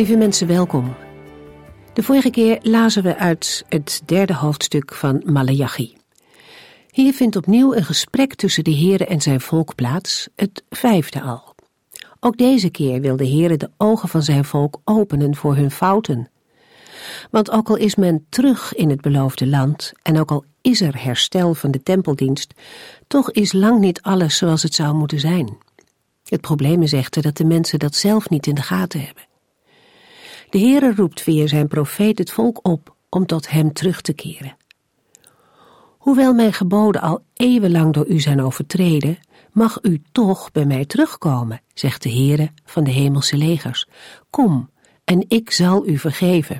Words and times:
Lieve 0.00 0.16
mensen, 0.16 0.46
welkom. 0.46 0.94
De 1.92 2.02
vorige 2.02 2.30
keer 2.30 2.58
lazen 2.62 3.02
we 3.02 3.16
uit 3.16 3.64
het 3.68 4.02
derde 4.04 4.34
hoofdstuk 4.34 4.94
van 4.94 5.22
Malachi. 5.24 5.96
Hier 6.90 7.12
vindt 7.12 7.36
opnieuw 7.36 7.74
een 7.74 7.84
gesprek 7.84 8.34
tussen 8.34 8.64
de 8.64 8.76
Heere 8.76 9.06
en 9.06 9.20
zijn 9.20 9.40
volk 9.40 9.74
plaats, 9.74 10.28
het 10.36 10.64
vijfde 10.70 11.20
al. 11.22 11.54
Ook 12.20 12.36
deze 12.36 12.70
keer 12.70 13.00
wil 13.00 13.16
de 13.16 13.28
Heere 13.28 13.56
de 13.56 13.70
ogen 13.76 14.08
van 14.08 14.22
zijn 14.22 14.44
volk 14.44 14.80
openen 14.84 15.36
voor 15.36 15.56
hun 15.56 15.70
fouten. 15.70 16.30
Want 17.30 17.50
ook 17.50 17.68
al 17.68 17.76
is 17.76 17.94
men 17.94 18.26
terug 18.28 18.74
in 18.74 18.90
het 18.90 19.00
beloofde 19.00 19.46
land 19.46 19.92
en 20.02 20.18
ook 20.18 20.30
al 20.30 20.44
is 20.60 20.80
er 20.80 21.02
herstel 21.02 21.54
van 21.54 21.70
de 21.70 21.82
tempeldienst, 21.82 22.54
toch 23.06 23.30
is 23.30 23.52
lang 23.52 23.80
niet 23.80 24.02
alles 24.02 24.36
zoals 24.36 24.62
het 24.62 24.74
zou 24.74 24.94
moeten 24.94 25.20
zijn. 25.20 25.58
Het 26.24 26.40
probleem 26.40 26.82
is 26.82 26.92
echter 26.92 27.22
dat 27.22 27.36
de 27.36 27.44
mensen 27.44 27.78
dat 27.78 27.94
zelf 27.94 28.28
niet 28.28 28.46
in 28.46 28.54
de 28.54 28.62
gaten 28.62 29.00
hebben. 29.00 29.28
De 30.50 30.58
Heere 30.58 30.94
roept 30.94 31.20
via 31.20 31.46
zijn 31.46 31.68
profeet 31.68 32.18
het 32.18 32.30
volk 32.30 32.68
op 32.68 32.94
om 33.08 33.26
tot 33.26 33.50
hem 33.50 33.72
terug 33.72 34.00
te 34.00 34.12
keren. 34.12 34.56
Hoewel 35.98 36.34
mijn 36.34 36.52
geboden 36.52 37.00
al 37.00 37.24
eeuwenlang 37.34 37.92
door 37.92 38.06
u 38.06 38.20
zijn 38.20 38.42
overtreden, 38.42 39.18
mag 39.52 39.78
u 39.82 40.02
toch 40.12 40.52
bij 40.52 40.64
mij 40.64 40.84
terugkomen, 40.84 41.60
zegt 41.74 42.02
de 42.02 42.10
Heere 42.10 42.50
van 42.64 42.84
de 42.84 42.90
hemelse 42.90 43.36
legers. 43.36 43.86
Kom, 44.30 44.70
en 45.04 45.24
ik 45.28 45.50
zal 45.50 45.86
u 45.86 45.98
vergeven. 45.98 46.58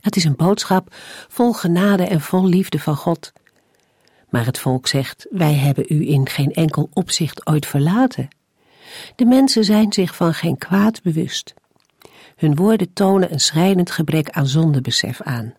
Het 0.00 0.16
is 0.16 0.24
een 0.24 0.36
boodschap 0.36 0.94
vol 1.28 1.52
genade 1.52 2.04
en 2.04 2.20
vol 2.20 2.46
liefde 2.46 2.78
van 2.78 2.96
God. 2.96 3.32
Maar 4.28 4.44
het 4.44 4.58
volk 4.58 4.86
zegt, 4.86 5.26
wij 5.30 5.54
hebben 5.54 5.84
u 5.88 6.08
in 6.08 6.28
geen 6.28 6.52
enkel 6.52 6.88
opzicht 6.92 7.46
ooit 7.46 7.66
verlaten. 7.66 8.28
De 9.16 9.24
mensen 9.24 9.64
zijn 9.64 9.92
zich 9.92 10.16
van 10.16 10.34
geen 10.34 10.58
kwaad 10.58 11.02
bewust. 11.02 11.54
Hun 12.36 12.54
woorden 12.54 12.92
tonen 12.92 13.32
een 13.32 13.40
schrijnend 13.40 13.90
gebrek 13.90 14.30
aan 14.30 14.46
zondebesef 14.46 15.22
aan. 15.22 15.54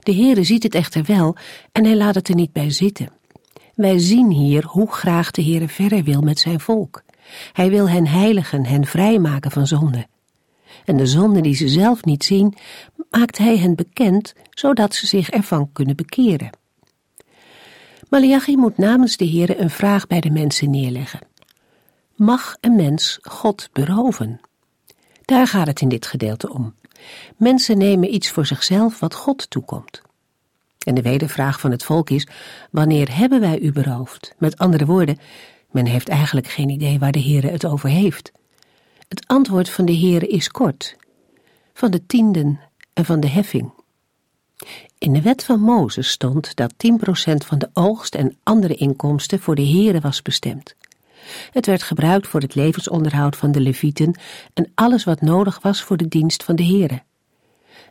De 0.00 0.14
Heere 0.14 0.44
ziet 0.44 0.62
het 0.62 0.74
echter 0.74 1.04
wel 1.04 1.36
en 1.72 1.84
hij 1.84 1.96
laat 1.96 2.14
het 2.14 2.28
er 2.28 2.34
niet 2.34 2.52
bij 2.52 2.70
zitten. 2.70 3.08
Wij 3.74 3.98
zien 3.98 4.30
hier 4.30 4.64
hoe 4.64 4.92
graag 4.92 5.30
de 5.30 5.42
Heere 5.42 5.68
verder 5.68 6.04
wil 6.04 6.20
met 6.20 6.38
zijn 6.38 6.60
volk. 6.60 7.02
Hij 7.52 7.70
wil 7.70 7.88
hen 7.88 8.06
heiligen, 8.06 8.66
hen 8.66 8.86
vrijmaken 8.86 9.50
van 9.50 9.66
zonde. 9.66 10.06
En 10.84 10.96
de 10.96 11.06
zonde 11.06 11.40
die 11.40 11.54
ze 11.54 11.68
zelf 11.68 12.04
niet 12.04 12.24
zien, 12.24 12.54
maakt 13.10 13.38
hij 13.38 13.58
hen 13.58 13.74
bekend, 13.74 14.34
zodat 14.50 14.94
ze 14.94 15.06
zich 15.06 15.30
ervan 15.30 15.72
kunnen 15.72 15.96
bekeren. 15.96 16.50
Malachi 18.08 18.56
moet 18.56 18.78
namens 18.78 19.16
de 19.16 19.28
Heere 19.28 19.56
een 19.56 19.70
vraag 19.70 20.06
bij 20.06 20.20
de 20.20 20.30
mensen 20.30 20.70
neerleggen. 20.70 21.20
Mag 22.16 22.56
een 22.60 22.76
mens 22.76 23.18
God 23.22 23.68
beroven? 23.72 24.40
Daar 25.28 25.46
gaat 25.46 25.66
het 25.66 25.80
in 25.80 25.88
dit 25.88 26.06
gedeelte 26.06 26.52
om. 26.52 26.74
Mensen 27.36 27.78
nemen 27.78 28.14
iets 28.14 28.30
voor 28.30 28.46
zichzelf 28.46 29.00
wat 29.00 29.14
God 29.14 29.50
toekomt. 29.50 30.02
En 30.86 30.94
de 30.94 31.02
wedervraag 31.02 31.60
van 31.60 31.70
het 31.70 31.84
volk 31.84 32.10
is: 32.10 32.26
wanneer 32.70 33.16
hebben 33.16 33.40
wij 33.40 33.58
u 33.60 33.72
beroofd? 33.72 34.34
Met 34.38 34.58
andere 34.58 34.86
woorden, 34.86 35.18
men 35.70 35.86
heeft 35.86 36.08
eigenlijk 36.08 36.46
geen 36.46 36.68
idee 36.68 36.98
waar 36.98 37.12
de 37.12 37.22
Heere 37.22 37.48
het 37.48 37.64
over 37.64 37.88
heeft. 37.88 38.32
Het 39.08 39.26
antwoord 39.26 39.70
van 39.70 39.84
de 39.84 39.96
Heere 39.96 40.26
is 40.26 40.48
kort: 40.48 40.96
van 41.74 41.90
de 41.90 42.06
tienden 42.06 42.60
en 42.92 43.04
van 43.04 43.20
de 43.20 43.28
heffing. 43.28 43.72
In 44.98 45.12
de 45.12 45.22
wet 45.22 45.44
van 45.44 45.60
Mozes 45.60 46.10
stond 46.10 46.56
dat 46.56 46.72
10% 46.72 46.76
van 47.46 47.58
de 47.58 47.70
oogst 47.72 48.14
en 48.14 48.36
andere 48.42 48.74
inkomsten 48.74 49.40
voor 49.40 49.54
de 49.54 49.66
Heere 49.66 50.00
was 50.00 50.22
bestemd. 50.22 50.74
Het 51.50 51.66
werd 51.66 51.82
gebruikt 51.82 52.26
voor 52.26 52.40
het 52.40 52.54
levensonderhoud 52.54 53.36
van 53.36 53.52
de 53.52 53.60
levieten 53.60 54.18
en 54.54 54.70
alles 54.74 55.04
wat 55.04 55.20
nodig 55.20 55.58
was 55.62 55.82
voor 55.82 55.96
de 55.96 56.08
dienst 56.08 56.44
van 56.44 56.56
de 56.56 56.64
Heere. 56.64 57.02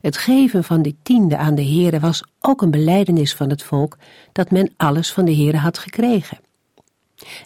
Het 0.01 0.17
geven 0.17 0.63
van 0.63 0.81
dit 0.81 0.95
tiende 1.03 1.37
aan 1.37 1.55
de 1.55 1.65
Heere 1.65 1.99
was 1.99 2.23
ook 2.39 2.61
een 2.61 2.71
belijdenis 2.71 3.35
van 3.35 3.49
het 3.49 3.63
volk 3.63 3.97
dat 4.31 4.51
men 4.51 4.73
alles 4.77 5.13
van 5.13 5.25
de 5.25 5.35
Heere 5.35 5.57
had 5.57 5.77
gekregen. 5.77 6.37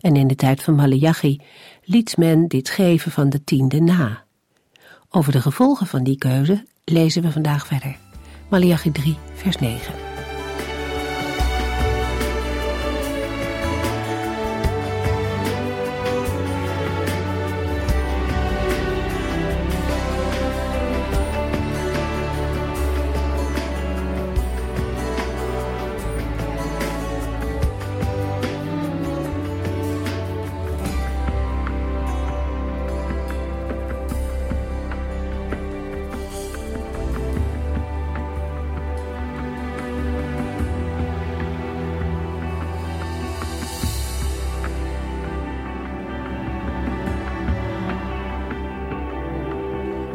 En 0.01 0.15
in 0.15 0.27
de 0.27 0.35
tijd 0.35 0.63
van 0.63 0.75
Malachi 0.75 1.41
liet 1.83 2.17
men 2.17 2.47
dit 2.47 2.69
geven 2.69 3.11
van 3.11 3.29
de 3.29 3.43
tiende 3.43 3.81
na. 3.81 4.23
Over 5.09 5.31
de 5.31 5.41
gevolgen 5.41 5.87
van 5.87 6.03
die 6.03 6.17
keuze 6.17 6.65
lezen 6.83 7.21
we 7.21 7.31
vandaag 7.31 7.67
verder. 7.67 7.97
Malachi 8.49 8.91
3, 8.91 9.17
vers 9.33 9.57
9. 9.57 10.10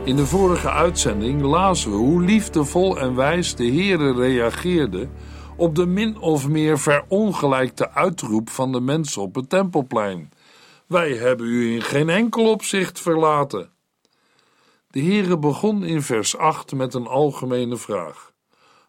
In 0.06 0.16
de 0.16 0.26
vorige 0.26 0.70
uitzending 0.70 1.42
lazen 1.42 1.90
we 1.90 1.96
hoe 1.96 2.22
liefdevol 2.22 2.98
en 2.98 3.14
wijs 3.14 3.54
de 3.54 3.66
Heere 3.66 4.14
reageerde 4.14 5.08
op 5.56 5.74
de 5.74 5.86
min 5.86 6.18
of 6.18 6.48
meer 6.48 6.78
verongelijkte 6.78 7.90
uitroep 7.90 8.50
van 8.50 8.72
de 8.72 8.80
mensen 8.80 9.22
op 9.22 9.34
het 9.34 9.48
tempelplein. 9.48 10.32
Wij 10.86 11.12
hebben 11.12 11.46
u 11.46 11.74
in 11.74 11.82
geen 11.82 12.08
enkel 12.08 12.50
opzicht 12.50 13.00
verlaten. 13.00 13.70
De 14.90 15.00
Heere 15.00 15.38
begon 15.38 15.84
in 15.84 16.02
vers 16.02 16.36
8 16.36 16.72
met 16.72 16.94
een 16.94 17.06
algemene 17.06 17.76
vraag. 17.76 18.32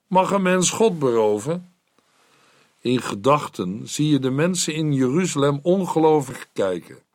Mag 0.07 0.31
een 0.31 0.41
mens 0.41 0.69
God 0.69 0.99
beroven? 0.99 1.73
In 2.81 3.01
gedachten 3.01 3.81
zie 3.83 4.09
je 4.09 4.19
de 4.19 4.31
mensen 4.31 4.73
in 4.73 4.93
Jeruzalem 4.93 5.59
ongelovig 5.61 6.47
kijken. 6.53 7.05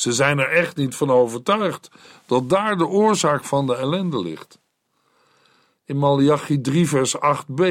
Ze 0.00 0.12
zijn 0.12 0.38
er 0.38 0.48
echt 0.48 0.76
niet 0.76 0.94
van 0.94 1.10
overtuigd 1.10 1.90
dat 2.26 2.48
daar 2.48 2.76
de 2.76 2.86
oorzaak 2.86 3.44
van 3.44 3.66
de 3.66 3.76
ellende 3.76 4.22
ligt. 4.22 4.60
In 5.84 5.98
Malachi 5.98 6.60
3 6.60 6.88
vers 6.88 7.16
8b 7.16 7.64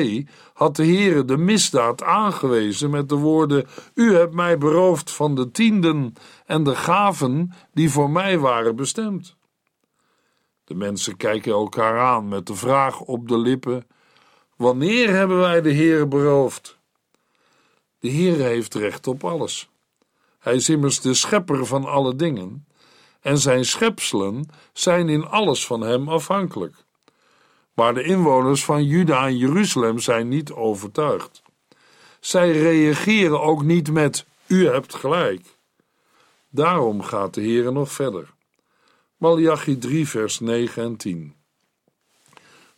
had 0.54 0.76
de 0.76 0.86
Heere 0.86 1.26
de 1.26 1.38
misdaad 1.38 2.04
aangewezen 2.04 2.90
met 2.90 3.10
de 3.10 3.16
woorden: 3.16 3.68
U 3.94 4.16
hebt 4.16 4.34
mij 4.34 4.58
beroofd 4.58 5.12
van 5.12 5.36
de 5.36 5.52
tienden 5.52 6.14
en 6.46 6.64
de 6.64 6.76
gaven 6.76 7.54
die 7.74 7.90
voor 7.90 8.10
mij 8.10 8.40
waren 8.40 8.76
bestemd. 8.76 9.36
De 10.64 10.76
mensen 10.76 11.18
kijken 11.18 11.52
elkaar 11.52 12.00
aan 12.00 12.28
met 12.28 12.48
de 12.48 12.56
vraag 12.56 13.00
op 13.00 13.28
de 13.28 13.38
lippen: 13.38 13.88
Wanneer 14.56 15.10
hebben 15.10 15.40
wij 15.40 15.62
de 15.62 15.74
Heere 15.74 16.08
beroofd? 16.08 16.80
De 18.00 18.12
Heere 18.12 18.44
heeft 18.44 18.74
recht 18.74 19.08
op 19.08 19.24
alles. 19.24 19.70
Hij 20.40 20.56
is 20.56 20.70
immers 20.70 21.00
de 21.00 21.14
schepper 21.14 21.66
van 21.66 21.86
alle 21.86 22.16
dingen, 22.16 22.68
en 23.22 23.38
zijn 23.38 23.66
schepselen 23.66 24.50
zijn 24.74 25.10
in 25.10 25.26
alles 25.26 25.66
van 25.66 25.82
hem 25.82 26.10
afhankelijk. 26.10 26.76
Maar 27.74 27.94
de 27.94 28.04
inwoners 28.04 28.66
van 28.66 28.84
Juda 28.84 29.26
en 29.26 29.38
Jeruzalem 29.38 30.00
zijn 30.00 30.28
niet 30.28 30.52
overtuigd. 30.52 31.42
Zij 32.20 32.52
reageren 32.52 33.42
ook 33.42 33.64
niet 33.64 33.92
met: 33.92 34.26
U 34.48 34.68
hebt 34.68 34.96
gelijk. 34.96 35.58
Daarom 36.50 37.02
gaat 37.02 37.34
de 37.34 37.42
Heer 37.42 37.72
nog 37.72 37.92
verder. 37.92 38.34
Malachi 39.18 39.78
3, 39.78 40.08
vers 40.08 40.40
9 40.40 40.84
en 40.84 40.96
10. 40.98 41.36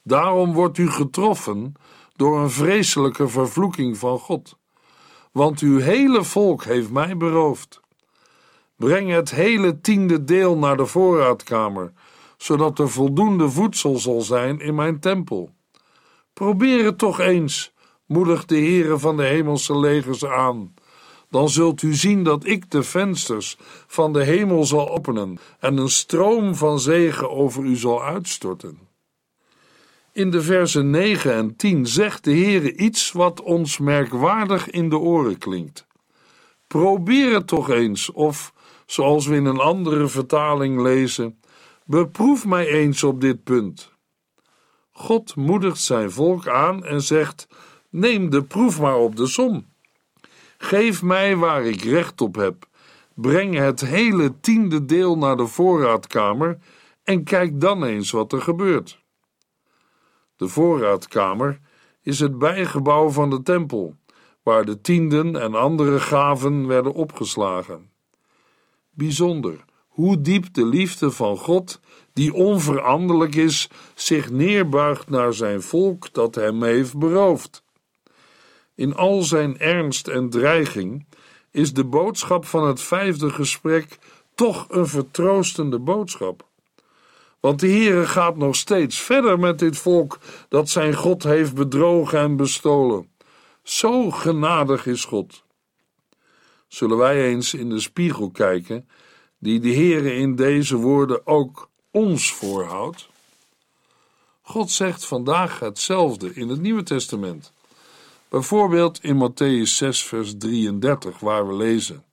Daarom 0.04 0.54
wordt 0.54 0.78
u 0.78 0.90
getroffen 0.90 1.74
door 2.16 2.40
een 2.40 2.50
vreselijke 2.50 3.28
vervloeking 3.28 3.98
van 3.98 4.19
God 4.19 4.60
want 5.31 5.60
uw 5.60 5.80
hele 5.80 6.24
volk 6.24 6.63
heeft 6.63 6.92
mij 6.92 7.18
beroofd. 7.18 7.80
Breng 8.75 9.12
het 9.12 9.31
hele 9.31 9.81
tiende 9.81 10.24
deel 10.24 10.57
naar 10.57 10.78
de 10.78 10.86
voorraadkamer, 10.86 11.94
zodat 12.38 12.80
er 12.80 12.89
voldoende 12.89 13.50
voedsel 13.50 13.98
zal 13.98 14.22
zijn 14.22 14.60
in 14.60 14.75
mijn 14.75 15.00
tempel. 15.00 15.50
Probeer 16.33 16.86
het 16.86 16.98
toch 16.98 17.19
eens, 17.19 17.74
moedigt 18.06 18.50
de 18.50 18.56
Heere 18.56 19.00
van 19.00 19.18
de 19.18 19.24
hemelse 19.24 19.80
legers 19.80 20.25
aan. 20.25 20.74
Dan 21.30 21.50
zult 21.50 21.81
u 21.81 21.94
zien 21.94 22.24
dat 22.24 22.45
ik 22.45 22.72
de 22.72 22.84
vensters 22.84 23.57
van 23.88 24.13
de 24.13 24.24
hemel 24.24 24.66
zal 24.66 24.89
openen 24.89 25.39
en 25.60 25.77
een 25.77 25.89
stroom 25.89 26.56
van 26.56 26.80
zegen 26.80 27.31
over 27.31 27.63
u 27.63 27.75
zal 27.75 28.04
uitstorten. 28.04 28.91
In 30.13 30.31
de 30.31 30.42
versen 30.42 30.90
9 30.90 31.34
en 31.34 31.56
10 31.56 31.86
zegt 31.86 32.24
de 32.24 32.31
Heere 32.31 32.75
iets 32.75 33.12
wat 33.12 33.42
ons 33.42 33.78
merkwaardig 33.78 34.69
in 34.69 34.90
de 34.90 34.98
oren 34.98 35.38
klinkt. 35.38 35.88
Probeer 36.68 37.34
het 37.34 37.48
toch 37.48 37.69
eens, 37.69 38.12
of 38.12 38.54
zoals 38.86 39.28
we 39.28 39.36
in 39.36 39.46
een 39.46 39.60
andere 39.60 40.08
vertaling 40.08 40.81
lezen, 40.81 41.40
beproef 41.86 42.46
mij 42.46 42.68
eens 42.68 43.04
op 43.04 43.22
dit 43.22 43.44
punt. 43.44 43.92
God 44.92 45.36
moedigt 45.36 45.81
zijn 45.81 46.12
volk 46.12 46.48
aan 46.48 46.86
en 46.86 47.02
zegt: 47.02 47.48
Neem 47.90 48.30
de 48.30 48.44
proef 48.44 48.80
maar 48.80 48.98
op 48.98 49.16
de 49.16 49.28
som. 49.28 49.66
Geef 50.58 51.02
mij 51.02 51.36
waar 51.36 51.66
ik 51.66 51.81
recht 51.81 52.22
op 52.22 52.36
heb. 52.36 52.68
Breng 53.13 53.56
het 53.58 53.81
hele 53.81 54.40
tiende 54.40 54.86
deel 54.86 55.18
naar 55.18 55.38
de 55.38 55.48
voorraadkamer 55.48 56.58
en 57.04 57.24
kijk 57.24 57.62
dan 57.62 57.84
eens 57.84 58.12
wat 58.12 58.34
er 58.34 58.42
gebeurt. 58.42 59.00
De 60.42 60.48
voorraadkamer 60.48 61.60
is 62.02 62.20
het 62.20 62.38
bijgebouw 62.38 63.10
van 63.10 63.30
de 63.30 63.42
tempel, 63.42 63.96
waar 64.44 64.66
de 64.66 64.82
tienden 64.82 65.42
en 65.42 65.56
andere 65.56 66.00
gaven 66.00 66.68
werden 66.68 66.94
opgeslagen. 66.94 67.92
Bijzonder 68.92 69.66
hoe 69.88 70.22
diep 70.22 70.54
de 70.54 70.66
liefde 70.66 71.12
van 71.12 71.38
God, 71.38 71.80
die 72.14 72.34
onveranderlijk 72.34 73.36
is, 73.36 73.70
zich 73.96 74.32
neerbuigt 74.32 75.10
naar 75.10 75.34
zijn 75.34 75.62
volk 75.62 76.14
dat 76.14 76.36
hem 76.36 76.64
heeft 76.64 76.98
beroofd. 76.98 77.64
In 78.76 78.96
al 78.96 79.22
zijn 79.22 79.60
ernst 79.60 80.08
en 80.08 80.30
dreiging 80.30 81.06
is 81.52 81.74
de 81.74 81.86
boodschap 81.86 82.46
van 82.46 82.68
het 82.68 82.82
vijfde 82.82 83.30
gesprek 83.30 83.98
toch 84.36 84.66
een 84.70 84.88
vertroostende 84.88 85.80
boodschap. 85.80 86.50
Want 87.42 87.60
de 87.60 87.68
Heere 87.68 88.08
gaat 88.08 88.38
nog 88.38 88.56
steeds 88.56 89.00
verder 89.00 89.40
met 89.40 89.60
dit 89.60 89.78
volk 89.78 90.20
dat 90.50 90.70
zijn 90.70 90.94
God 90.94 91.24
heeft 91.24 91.56
bedrogen 91.56 92.20
en 92.20 92.36
bestolen. 92.36 93.10
Zo 93.64 94.12
genadig 94.12 94.86
is 94.86 95.06
God. 95.06 95.44
Zullen 96.68 96.98
wij 96.98 97.26
eens 97.26 97.54
in 97.54 97.70
de 97.70 97.80
spiegel 97.80 98.30
kijken, 98.30 98.90
die 99.38 99.60
de 99.60 99.74
Heere 99.74 100.16
in 100.16 100.36
deze 100.36 100.76
woorden 100.76 101.28
ook 101.28 101.70
ons 101.92 102.34
voorhoudt? 102.34 103.10
God 104.42 104.72
zegt 104.72 105.06
vandaag 105.06 105.60
hetzelfde 105.60 106.34
in 106.34 106.50
het 106.50 106.62
Nieuwe 106.62 106.84
Testament. 106.84 107.54
Bijvoorbeeld 108.30 109.04
in 109.04 109.30
Matthäus 109.30 109.70
6, 109.76 110.04
vers 110.04 110.38
33, 110.38 111.20
waar 111.20 111.48
we 111.48 111.54
lezen: 111.54 112.04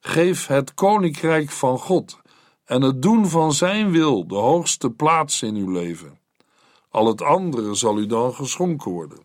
Geef 0.00 0.46
het 0.46 0.74
koninkrijk 0.74 1.50
van 1.50 1.78
God 1.78 2.19
en 2.70 2.82
het 2.82 3.02
doen 3.02 3.28
van 3.28 3.52
Zijn 3.52 3.90
wil 3.90 4.26
de 4.26 4.34
hoogste 4.34 4.90
plaats 4.90 5.42
in 5.42 5.54
uw 5.54 5.70
leven. 5.70 6.18
Al 6.88 7.06
het 7.06 7.22
andere 7.22 7.74
zal 7.74 7.98
u 7.98 8.06
dan 8.06 8.34
geschonken 8.34 8.90
worden. 8.90 9.18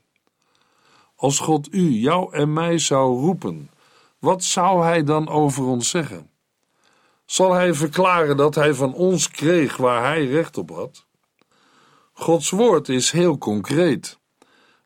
Als 1.16 1.40
God 1.40 1.74
u, 1.74 1.90
jou 1.90 2.34
en 2.34 2.54
mij 2.54 2.78
zou 2.78 3.20
roepen, 3.20 3.70
wat 4.20 4.44
zou 4.44 4.84
Hij 4.84 5.04
dan 5.04 5.30
over 5.30 5.64
ons 5.64 5.90
zeggen? 5.90 6.30
Zal 7.26 7.54
Hij 7.54 7.74
verklaren 7.74 8.38
dat 8.38 8.56
Hij 8.56 8.74
van 8.74 8.94
ons 8.94 9.30
kreeg 9.30 9.78
waar 9.78 10.04
Hij 10.04 10.26
recht 10.26 10.58
op 10.58 10.70
had? 10.70 11.06
Gods 12.14 12.50
woord 12.50 12.90
is 12.90 13.12
heel 13.12 13.38
concreet. 13.38 14.20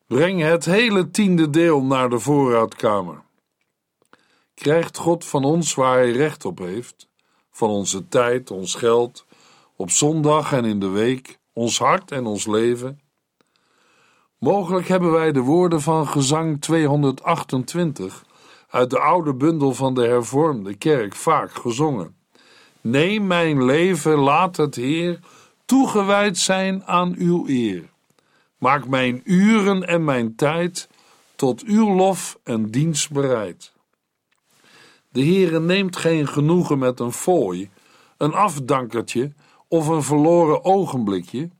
Breng 0.06 0.40
het 0.40 0.64
hele 0.64 1.10
tiende 1.10 1.50
deel 1.50 1.82
naar 1.82 2.08
de 2.10 2.18
voorraadkamer. 2.18 3.22
Krijgt 4.54 4.96
God 4.96 5.24
van 5.24 5.44
ons 5.44 5.74
waar 5.74 5.96
Hij 5.96 6.12
recht 6.12 6.44
op 6.44 6.58
heeft? 6.58 7.09
Van 7.60 7.70
onze 7.70 8.08
tijd, 8.08 8.50
ons 8.50 8.74
geld, 8.74 9.26
op 9.76 9.90
zondag 9.90 10.52
en 10.52 10.64
in 10.64 10.80
de 10.80 10.88
week, 10.88 11.38
ons 11.52 11.78
hart 11.78 12.10
en 12.10 12.26
ons 12.26 12.46
leven? 12.46 13.00
Mogelijk 14.38 14.88
hebben 14.88 15.12
wij 15.12 15.32
de 15.32 15.40
woorden 15.40 15.80
van 15.80 16.08
gezang 16.08 16.60
228 16.60 18.24
uit 18.70 18.90
de 18.90 18.98
oude 18.98 19.34
bundel 19.34 19.74
van 19.74 19.94
de 19.94 20.06
hervormde 20.06 20.74
kerk 20.74 21.14
vaak 21.14 21.52
gezongen. 21.52 22.16
Neem 22.80 23.26
mijn 23.26 23.64
leven, 23.64 24.18
laat 24.18 24.56
het 24.56 24.74
Heer 24.74 25.20
toegewijd 25.64 26.38
zijn 26.38 26.84
aan 26.84 27.14
uw 27.18 27.48
eer. 27.48 27.90
Maak 28.58 28.86
mijn 28.86 29.20
uren 29.24 29.86
en 29.86 30.04
mijn 30.04 30.34
tijd 30.34 30.88
tot 31.36 31.62
uw 31.62 31.94
lof 31.94 32.38
en 32.44 32.70
dienst 32.70 33.10
bereid. 33.10 33.72
De 35.10 35.24
Heere 35.24 35.60
neemt 35.60 35.96
geen 35.96 36.28
genoegen 36.28 36.78
met 36.78 37.00
een 37.00 37.12
fooi, 37.12 37.70
een 38.16 38.32
afdankertje 38.32 39.32
of 39.68 39.88
een 39.88 40.02
verloren 40.02 40.64
ogenblikje. 40.64 41.50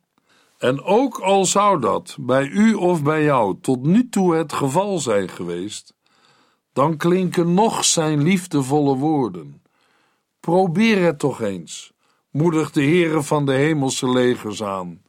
En 0.59 0.83
ook 0.83 1.19
al 1.19 1.45
zou 1.45 1.81
dat 1.81 2.17
bij 2.21 2.47
u 2.47 2.75
of 2.75 3.03
bij 3.03 3.23
jou 3.25 3.57
tot 3.61 3.83
nu 3.83 4.09
toe 4.09 4.35
het 4.35 4.53
geval 4.53 4.99
zijn 4.99 5.29
geweest, 5.29 5.95
dan 6.73 6.97
klinken 6.97 7.55
nog 7.55 7.85
zijn 7.85 8.23
liefdevolle 8.23 8.97
woorden. 8.97 9.63
Probeer 10.41 11.03
het 11.05 11.19
toch 11.19 11.41
eens, 11.41 11.93
moedigt 12.31 12.75
de 12.75 12.83
Heere 12.83 13.23
van 13.23 13.47
de 13.47 13.53
hemelse 13.53 14.11
legers 14.11 14.63
aan 14.63 15.03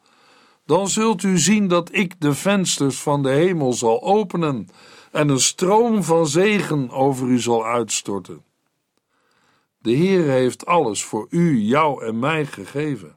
dan 0.71 0.89
zult 0.89 1.23
u 1.23 1.37
zien 1.37 1.67
dat 1.67 1.89
ik 1.93 2.19
de 2.19 2.33
vensters 2.33 3.01
van 3.01 3.23
de 3.23 3.29
hemel 3.29 3.73
zal 3.73 4.03
openen 4.03 4.67
en 5.11 5.29
een 5.29 5.39
stroom 5.39 6.03
van 6.03 6.27
zegen 6.27 6.89
over 6.89 7.27
u 7.27 7.39
zal 7.39 7.65
uitstorten. 7.65 8.43
De 9.77 9.91
Heer 9.91 10.23
heeft 10.23 10.65
alles 10.65 11.03
voor 11.03 11.27
u, 11.29 11.59
jou 11.59 12.05
en 12.05 12.19
mij 12.19 12.45
gegeven. 12.45 13.15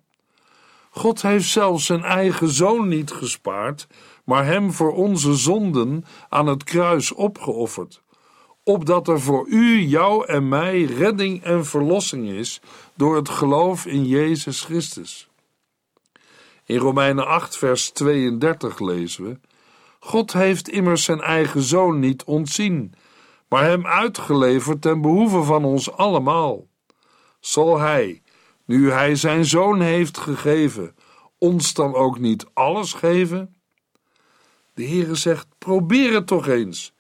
God 0.91 1.23
heeft 1.23 1.49
zelfs 1.49 1.87
zijn 1.87 2.03
eigen 2.03 2.49
zoon 2.49 2.89
niet 2.89 3.11
gespaard, 3.11 3.87
maar 4.25 4.45
hem 4.45 4.73
voor 4.73 4.93
onze 4.93 5.35
zonden 5.35 6.05
aan 6.29 6.47
het 6.47 6.65
kruis 6.65 7.13
opgeofferd, 7.13 8.03
opdat 8.63 9.09
er 9.09 9.21
voor 9.21 9.47
u, 9.49 9.81
jou 9.81 10.27
en 10.27 10.49
mij 10.49 10.83
redding 10.83 11.43
en 11.43 11.67
verlossing 11.67 12.29
is 12.29 12.61
door 12.95 13.17
het 13.17 13.29
geloof 13.29 13.87
in 13.87 14.07
Jezus 14.07 14.63
Christus. 14.63 15.29
In 16.65 16.77
Romeinen 16.77 17.27
8, 17.27 17.57
vers 17.57 17.91
32 17.91 18.79
lezen 18.79 19.25
we: 19.25 19.39
God 20.05 20.33
heeft 20.33 20.69
immers 20.69 21.05
zijn 21.05 21.21
eigen 21.21 21.63
zoon 21.63 21.99
niet 21.99 22.25
ontzien, 22.25 22.93
maar 23.49 23.65
hem 23.65 23.87
uitgeleverd 23.87 24.83
ten 24.83 25.01
behoeve 25.01 25.43
van 25.43 25.65
ons 25.65 25.93
allemaal. 25.93 26.67
Zal 27.41 27.79
hij, 27.79 28.23
nu 28.65 28.91
hij 28.91 29.17
zijn 29.17 29.45
zoon 29.45 29.81
heeft 29.81 30.19
gegeven, 30.19 30.95
ons 31.39 31.75
dan 31.75 31.95
ook 31.95 32.19
niet 32.19 32.47
alles 32.53 32.93
geven? 32.93 33.57
De 34.75 34.87
Heere 34.87 35.15
zegt: 35.15 35.47
probeer 35.59 36.15
het 36.15 36.27
toch 36.27 36.49
eens. 36.49 36.95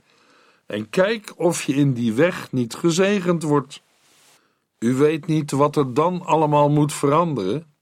En 0.67 0.91
kijk 0.91 1.33
of 1.37 1.63
je 1.63 1.75
in 1.75 1.93
die 1.93 2.13
weg 2.13 2.53
niet 2.53 2.75
gezegend 2.75 3.43
wordt. 3.43 3.83
U 4.79 4.95
weet 4.95 5.27
niet 5.27 5.51
wat 5.51 5.77
er 5.77 5.95
dan 5.95 6.25
allemaal 6.25 6.71
moet 6.71 6.93
veranderen. 6.93 7.75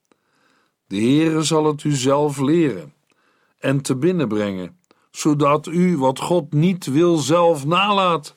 De 0.86 0.96
Heere 0.96 1.42
zal 1.42 1.64
het 1.66 1.84
u 1.84 1.92
zelf 1.94 2.38
leren 2.38 2.92
en 3.62 3.80
te 3.80 3.96
binnen 3.96 4.28
brengen, 4.28 4.78
zodat 5.12 5.66
u 5.66 5.96
wat 5.96 6.18
God 6.18 6.52
niet 6.52 6.86
wil 6.86 7.16
zelf 7.16 7.64
nalaat. 7.64 8.34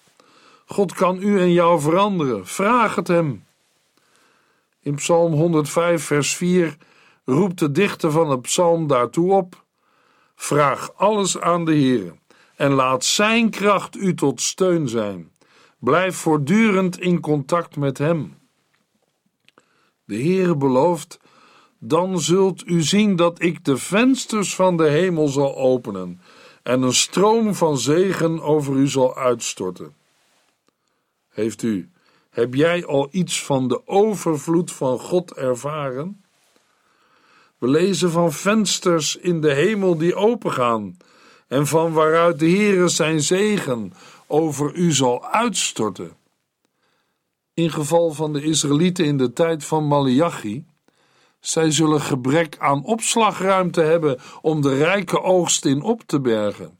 God 0.65 0.93
kan 0.93 1.21
u 1.21 1.39
en 1.39 1.51
jou 1.51 1.79
veranderen. 1.79 2.47
Vraag 2.47 2.95
het 2.95 3.07
hem. 3.07 3.45
In 4.81 4.95
Psalm 4.95 5.33
105, 5.33 6.03
vers 6.03 6.35
4 6.35 6.77
roept 7.25 7.59
de 7.59 7.71
dichter 7.71 8.11
van 8.11 8.29
het 8.29 8.41
psalm 8.41 8.87
daartoe 8.87 9.31
op: 9.33 9.63
Vraag 10.35 10.93
alles 10.95 11.39
aan 11.39 11.65
de 11.65 11.71
Heere 11.71 12.15
en 12.55 12.71
laat 12.71 13.05
Zijn 13.05 13.49
kracht 13.49 13.95
u 13.95 14.13
tot 14.13 14.41
steun 14.41 14.89
zijn. 14.89 15.31
Blijf 15.79 16.15
voortdurend 16.15 16.99
in 16.99 17.19
contact 17.19 17.75
met 17.75 17.97
Hem. 17.97 18.37
De 20.05 20.15
Heere 20.15 20.55
belooft 20.55 21.19
dan 21.79 22.19
zult 22.19 22.67
u 22.67 22.81
zien 22.81 23.15
dat 23.15 23.41
ik 23.41 23.65
de 23.65 23.77
vensters 23.77 24.55
van 24.55 24.77
de 24.77 24.87
hemel 24.87 25.27
zal 25.27 25.55
openen 25.55 26.21
en 26.65 26.81
een 26.81 26.93
stroom 26.93 27.55
van 27.55 27.77
zegen 27.77 28.41
over 28.41 28.75
u 28.75 28.87
zal 28.87 29.17
uitstorten. 29.17 29.95
Heeft 31.29 31.61
u, 31.61 31.91
heb 32.29 32.53
jij 32.53 32.85
al 32.85 33.07
iets 33.11 33.43
van 33.43 33.67
de 33.67 33.87
overvloed 33.87 34.71
van 34.71 34.99
God 34.99 35.33
ervaren? 35.33 36.23
We 37.57 37.67
lezen 37.67 38.11
van 38.11 38.31
vensters 38.31 39.15
in 39.15 39.41
de 39.41 39.53
hemel 39.53 39.97
die 39.97 40.15
opengaan 40.15 40.97
en 41.47 41.67
van 41.67 41.93
waaruit 41.93 42.39
de 42.39 42.49
Heere 42.49 42.87
zijn 42.87 43.21
zegen 43.21 43.93
over 44.27 44.75
u 44.75 44.91
zal 44.91 45.25
uitstorten. 45.25 46.17
In 47.53 47.71
geval 47.71 48.11
van 48.11 48.33
de 48.33 48.41
Israëlieten 48.41 49.05
in 49.05 49.17
de 49.17 49.33
tijd 49.33 49.65
van 49.65 49.83
Malachi 49.87 50.65
Zij 51.45 51.71
zullen 51.71 52.01
gebrek 52.01 52.55
aan 52.59 52.83
opslagruimte 52.83 53.81
hebben 53.81 54.19
om 54.41 54.61
de 54.61 54.77
rijke 54.77 55.21
oogst 55.21 55.65
in 55.65 55.81
op 55.81 56.01
te 56.05 56.19
bergen. 56.21 56.79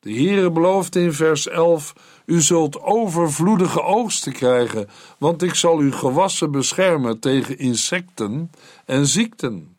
De 0.00 0.12
Heere 0.12 0.50
belooft 0.50 0.96
in 0.96 1.12
vers 1.12 1.48
11: 1.48 1.92
U 2.26 2.40
zult 2.40 2.82
overvloedige 2.82 3.82
oogsten 3.82 4.32
krijgen, 4.32 4.88
want 5.18 5.42
ik 5.42 5.54
zal 5.54 5.78
uw 5.78 5.92
gewassen 5.92 6.50
beschermen 6.50 7.20
tegen 7.20 7.58
insecten 7.58 8.50
en 8.84 9.06
ziekten. 9.06 9.76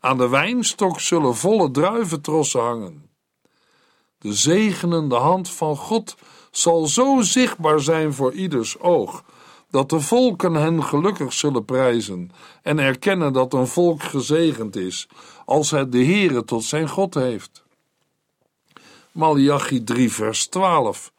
Aan 0.00 0.18
de 0.18 0.28
wijnstok 0.28 1.00
zullen 1.00 1.36
volle 1.36 1.70
druiventrossen 1.70 2.60
hangen. 2.60 3.10
De 4.18 4.32
zegenende 4.32 5.16
hand 5.16 5.50
van 5.50 5.76
God 5.76 6.16
zal 6.50 6.86
zo 6.86 7.20
zichtbaar 7.20 7.80
zijn 7.80 8.12
voor 8.12 8.32
ieders 8.32 8.78
oog, 8.78 9.24
dat 9.74 9.90
de 9.90 10.00
volken 10.00 10.54
hen 10.54 10.84
gelukkig 10.84 11.32
zullen 11.32 11.64
prijzen 11.64 12.30
en 12.62 12.78
erkennen 12.78 13.32
dat 13.32 13.52
een 13.52 13.66
volk 13.66 14.02
gezegend 14.02 14.76
is, 14.76 15.08
als 15.44 15.70
het 15.70 15.92
de 15.92 16.04
Heere 16.04 16.44
tot 16.44 16.64
zijn 16.64 16.88
God 16.88 17.14
heeft. 17.14 17.64
Malachi 19.12 19.84
3 19.84 20.12
vers 20.12 20.46
12 20.46 21.12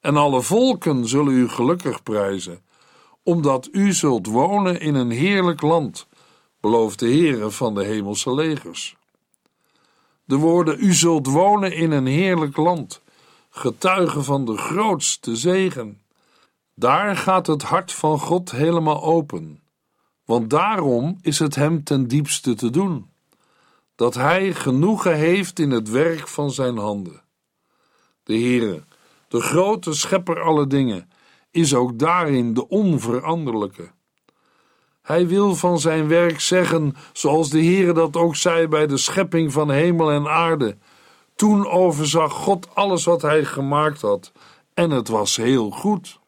En 0.00 0.16
alle 0.16 0.42
volken 0.42 1.08
zullen 1.08 1.32
u 1.32 1.48
gelukkig 1.48 2.02
prijzen, 2.02 2.60
omdat 3.22 3.68
u 3.72 3.92
zult 3.92 4.26
wonen 4.26 4.80
in 4.80 4.94
een 4.94 5.10
heerlijk 5.10 5.62
land, 5.62 6.06
belooft 6.60 6.98
de 6.98 7.06
Heere 7.08 7.50
van 7.50 7.74
de 7.74 7.84
hemelse 7.84 8.34
legers. 8.34 8.96
De 10.24 10.36
woorden 10.36 10.76
u 10.80 10.92
zult 10.92 11.26
wonen 11.26 11.72
in 11.72 11.90
een 11.90 12.06
heerlijk 12.06 12.56
land, 12.56 13.02
getuigen 13.50 14.24
van 14.24 14.44
de 14.44 14.56
grootste 14.56 15.36
zegen. 15.36 16.00
Daar 16.78 17.16
gaat 17.16 17.46
het 17.46 17.62
hart 17.62 17.92
van 17.92 18.18
God 18.18 18.50
helemaal 18.50 19.02
open, 19.02 19.62
want 20.24 20.50
daarom 20.50 21.18
is 21.20 21.38
het 21.38 21.54
hem 21.54 21.84
ten 21.84 22.08
diepste 22.08 22.54
te 22.54 22.70
doen, 22.70 23.10
dat 23.94 24.14
hij 24.14 24.54
genoegen 24.54 25.16
heeft 25.16 25.58
in 25.58 25.70
het 25.70 25.90
werk 25.90 26.28
van 26.28 26.50
zijn 26.50 26.78
handen. 26.78 27.22
De 28.22 28.32
Heere, 28.32 28.84
de 29.28 29.40
grote 29.40 29.92
schepper 29.92 30.42
alle 30.42 30.66
dingen, 30.66 31.10
is 31.50 31.74
ook 31.74 31.98
daarin 31.98 32.54
de 32.54 32.68
onveranderlijke. 32.68 33.90
Hij 35.02 35.26
wil 35.26 35.54
van 35.54 35.78
zijn 35.78 36.08
werk 36.08 36.40
zeggen, 36.40 36.96
zoals 37.12 37.50
de 37.50 37.64
Heere 37.64 37.92
dat 37.92 38.16
ook 38.16 38.36
zei 38.36 38.68
bij 38.68 38.86
de 38.86 38.96
schepping 38.96 39.52
van 39.52 39.70
hemel 39.70 40.10
en 40.10 40.28
aarde. 40.28 40.76
Toen 41.36 41.66
overzag 41.66 42.32
God 42.32 42.74
alles 42.74 43.04
wat 43.04 43.22
hij 43.22 43.44
gemaakt 43.44 44.00
had, 44.00 44.32
en 44.74 44.90
het 44.90 45.08
was 45.08 45.36
heel 45.36 45.70
goed. 45.70 46.24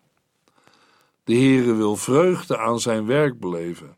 De 1.28 1.35
Heere 1.35 1.75
wil 1.75 1.97
vreugde 1.97 2.58
aan 2.58 2.80
zijn 2.80 3.06
werk 3.06 3.40
beleven. 3.40 3.97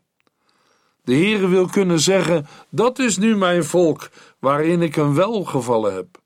De 1.03 1.13
Heere 1.13 1.47
wil 1.47 1.67
kunnen 1.67 1.99
zeggen: 1.99 2.47
Dat 2.69 2.99
is 2.99 3.17
nu 3.17 3.35
mijn 3.35 3.63
volk, 3.63 4.09
waarin 4.39 4.81
ik 4.81 4.95
een 4.95 5.13
welgevallen 5.13 5.93
heb. 5.93 6.21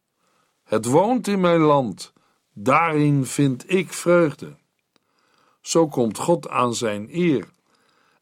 Het 0.64 0.86
woont 0.86 1.28
in 1.28 1.40
mijn 1.40 1.60
land, 1.60 2.14
daarin 2.54 3.26
vind 3.26 3.72
ik 3.72 3.94
vreugde. 3.94 4.56
Zo 5.62 5.88
komt 5.88 6.18
God 6.18 6.50
aan 6.50 6.76
zijn 6.76 7.08
eer, 7.12 7.48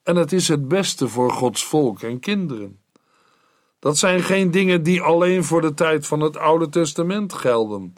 en 0.03 0.15
het 0.15 0.31
is 0.31 0.47
het 0.47 0.67
beste 0.67 1.07
voor 1.07 1.31
Gods 1.31 1.65
volk 1.65 2.01
en 2.01 2.19
kinderen. 2.19 2.79
Dat 3.79 3.97
zijn 3.97 4.21
geen 4.21 4.51
dingen 4.51 4.83
die 4.83 5.01
alleen 5.01 5.43
voor 5.43 5.61
de 5.61 5.73
tijd 5.73 6.07
van 6.07 6.19
het 6.19 6.37
Oude 6.37 6.69
Testament 6.69 7.33
gelden. 7.33 7.93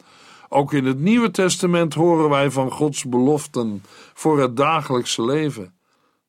Ook 0.56 0.72
in 0.72 0.84
het 0.84 0.98
Nieuwe 0.98 1.30
Testament 1.30 1.94
horen 1.94 2.28
wij 2.28 2.50
van 2.50 2.70
Gods 2.70 3.04
beloften 3.04 3.82
voor 4.14 4.40
het 4.40 4.56
dagelijkse 4.56 5.24
leven. 5.24 5.74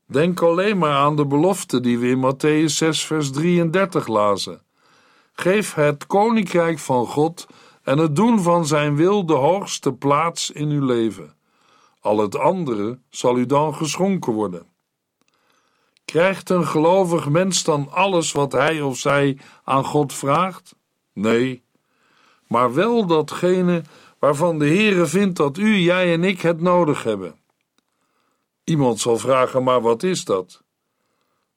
Denk 0.05 0.41
alleen 0.41 0.77
maar 0.77 0.95
aan 0.95 1.15
de 1.15 1.25
belofte 1.25 1.79
die 1.79 1.99
we 1.99 2.07
in 2.07 2.33
Matthäus 2.33 2.73
6, 2.73 3.05
vers 3.05 3.31
33 3.31 4.07
lazen. 4.07 4.61
Geef 5.33 5.73
het 5.73 6.05
koninkrijk 6.05 6.79
van 6.79 7.05
God 7.05 7.47
en 7.83 7.97
het 7.97 8.15
doen 8.15 8.41
van 8.41 8.65
zijn 8.65 8.95
wil 8.95 9.25
de 9.25 9.33
hoogste 9.33 9.93
plaats 9.93 10.51
in 10.51 10.69
uw 10.69 10.85
leven. 10.85 11.35
Al 11.99 12.17
het 12.17 12.37
andere 12.37 12.99
zal 13.09 13.37
u 13.37 13.45
dan 13.45 13.75
geschonken 13.75 14.33
worden. 14.33 14.65
Krijgt 16.05 16.49
een 16.49 16.67
gelovig 16.67 17.29
mens 17.29 17.63
dan 17.63 17.91
alles 17.91 18.31
wat 18.31 18.51
hij 18.51 18.81
of 18.81 18.97
zij 18.97 19.37
aan 19.63 19.85
God 19.85 20.13
vraagt? 20.13 20.75
Nee, 21.13 21.65
maar 22.47 22.73
wel 22.73 23.05
datgene 23.05 23.83
waarvan 24.19 24.59
de 24.59 24.67
Heere 24.67 25.05
vindt 25.05 25.37
dat 25.37 25.57
u, 25.57 25.75
jij 25.75 26.13
en 26.13 26.23
ik 26.23 26.41
het 26.41 26.61
nodig 26.61 27.03
hebben. 27.03 27.35
Iemand 28.63 28.99
zal 28.99 29.17
vragen, 29.17 29.63
maar 29.63 29.81
wat 29.81 30.03
is 30.03 30.25
dat? 30.25 30.61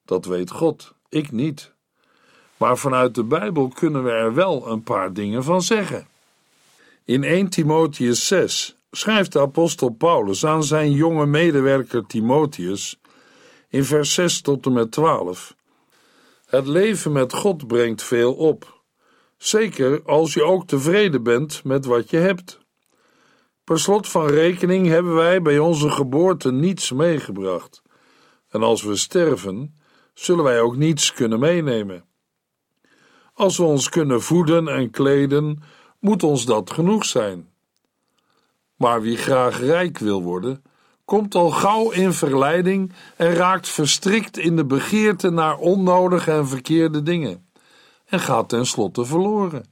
Dat 0.04 0.24
weet 0.24 0.50
God, 0.50 0.94
ik 1.08 1.32
niet. 1.32 1.72
Maar 2.56 2.78
vanuit 2.78 3.14
de 3.14 3.24
Bijbel 3.24 3.68
kunnen 3.68 4.04
we 4.04 4.10
er 4.10 4.34
wel 4.34 4.68
een 4.68 4.82
paar 4.82 5.12
dingen 5.12 5.44
van 5.44 5.62
zeggen. 5.62 6.08
In 7.04 7.24
1 7.24 7.48
Timotheus 7.48 8.26
6 8.26 8.76
schrijft 8.90 9.32
de 9.32 9.40
apostel 9.40 9.88
Paulus 9.88 10.46
aan 10.46 10.64
zijn 10.64 10.92
jonge 10.92 11.26
medewerker 11.26 12.06
Timotheus 12.06 13.00
in 13.68 13.84
vers 13.84 14.14
6 14.14 14.40
tot 14.40 14.66
en 14.66 14.72
met 14.72 14.92
12: 14.92 15.54
Het 16.46 16.66
leven 16.66 17.12
met 17.12 17.32
God 17.32 17.66
brengt 17.66 18.02
veel 18.02 18.34
op, 18.34 18.79
zeker 19.42 20.02
als 20.04 20.34
je 20.34 20.42
ook 20.42 20.66
tevreden 20.66 21.22
bent 21.22 21.64
met 21.64 21.84
wat 21.84 22.10
je 22.10 22.16
hebt. 22.16 22.58
Per 23.64 23.78
slot 23.78 24.08
van 24.08 24.26
rekening 24.26 24.86
hebben 24.86 25.14
wij 25.14 25.42
bij 25.42 25.58
onze 25.58 25.90
geboorte 25.90 26.52
niets 26.52 26.92
meegebracht, 26.92 27.82
en 28.48 28.62
als 28.62 28.82
we 28.82 28.96
sterven, 28.96 29.74
zullen 30.14 30.44
wij 30.44 30.60
ook 30.60 30.76
niets 30.76 31.12
kunnen 31.12 31.38
meenemen. 31.38 32.04
Als 33.34 33.56
we 33.56 33.62
ons 33.62 33.88
kunnen 33.88 34.22
voeden 34.22 34.68
en 34.68 34.90
kleden, 34.90 35.62
moet 35.98 36.22
ons 36.22 36.44
dat 36.44 36.70
genoeg 36.70 37.04
zijn. 37.04 37.48
Maar 38.76 39.02
wie 39.02 39.16
graag 39.16 39.60
rijk 39.60 39.98
wil 39.98 40.22
worden, 40.22 40.62
komt 41.04 41.34
al 41.34 41.50
gauw 41.50 41.90
in 41.90 42.12
verleiding 42.12 42.92
en 43.16 43.34
raakt 43.34 43.68
verstrikt 43.68 44.38
in 44.38 44.56
de 44.56 44.64
begeerte 44.64 45.30
naar 45.30 45.56
onnodige 45.58 46.30
en 46.30 46.48
verkeerde 46.48 47.02
dingen, 47.02 47.49
en 48.10 48.20
gaat 48.20 48.48
tenslotte 48.48 49.04
verloren. 49.04 49.64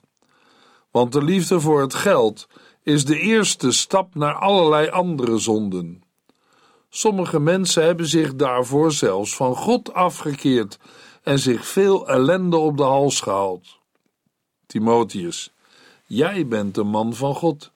Want 0.90 1.12
de 1.12 1.24
liefde 1.24 1.60
voor 1.60 1.80
het 1.80 1.94
geld 1.94 2.48
is 2.82 3.04
de 3.04 3.18
eerste 3.18 3.72
stap 3.72 4.14
naar 4.14 4.34
allerlei 4.34 4.88
andere 4.88 5.38
zonden. 5.38 6.02
Sommige 6.90 7.40
mensen 7.40 7.84
hebben 7.84 8.06
zich 8.06 8.34
daarvoor 8.34 8.92
zelfs 8.92 9.36
van 9.36 9.56
God 9.56 9.92
afgekeerd 9.92 10.78
en 11.22 11.38
zich 11.38 11.66
veel 11.66 12.08
ellende 12.08 12.56
op 12.56 12.76
de 12.76 12.82
hals 12.82 13.20
gehaald. 13.20 13.78
Timotheus, 14.66 15.52
jij 16.06 16.46
bent 16.46 16.76
een 16.76 16.86
man 16.86 17.14
van 17.14 17.34
God. 17.34 17.72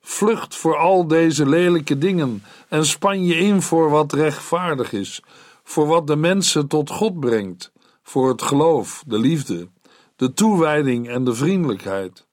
Vlucht 0.00 0.56
voor 0.56 0.76
al 0.76 1.06
deze 1.06 1.46
lelijke 1.46 1.98
dingen 1.98 2.42
en 2.68 2.86
span 2.86 3.24
je 3.24 3.34
in 3.36 3.62
voor 3.62 3.90
wat 3.90 4.12
rechtvaardig 4.12 4.92
is, 4.92 5.22
voor 5.64 5.86
wat 5.86 6.06
de 6.06 6.16
mensen 6.16 6.66
tot 6.66 6.90
God 6.90 7.20
brengt, 7.20 7.72
voor 8.08 8.28
het 8.28 8.42
geloof, 8.42 9.02
de 9.06 9.18
liefde, 9.18 9.68
de 10.16 10.32
toewijding 10.32 11.08
en 11.08 11.24
de 11.24 11.34
vriendelijkheid. 11.34 12.26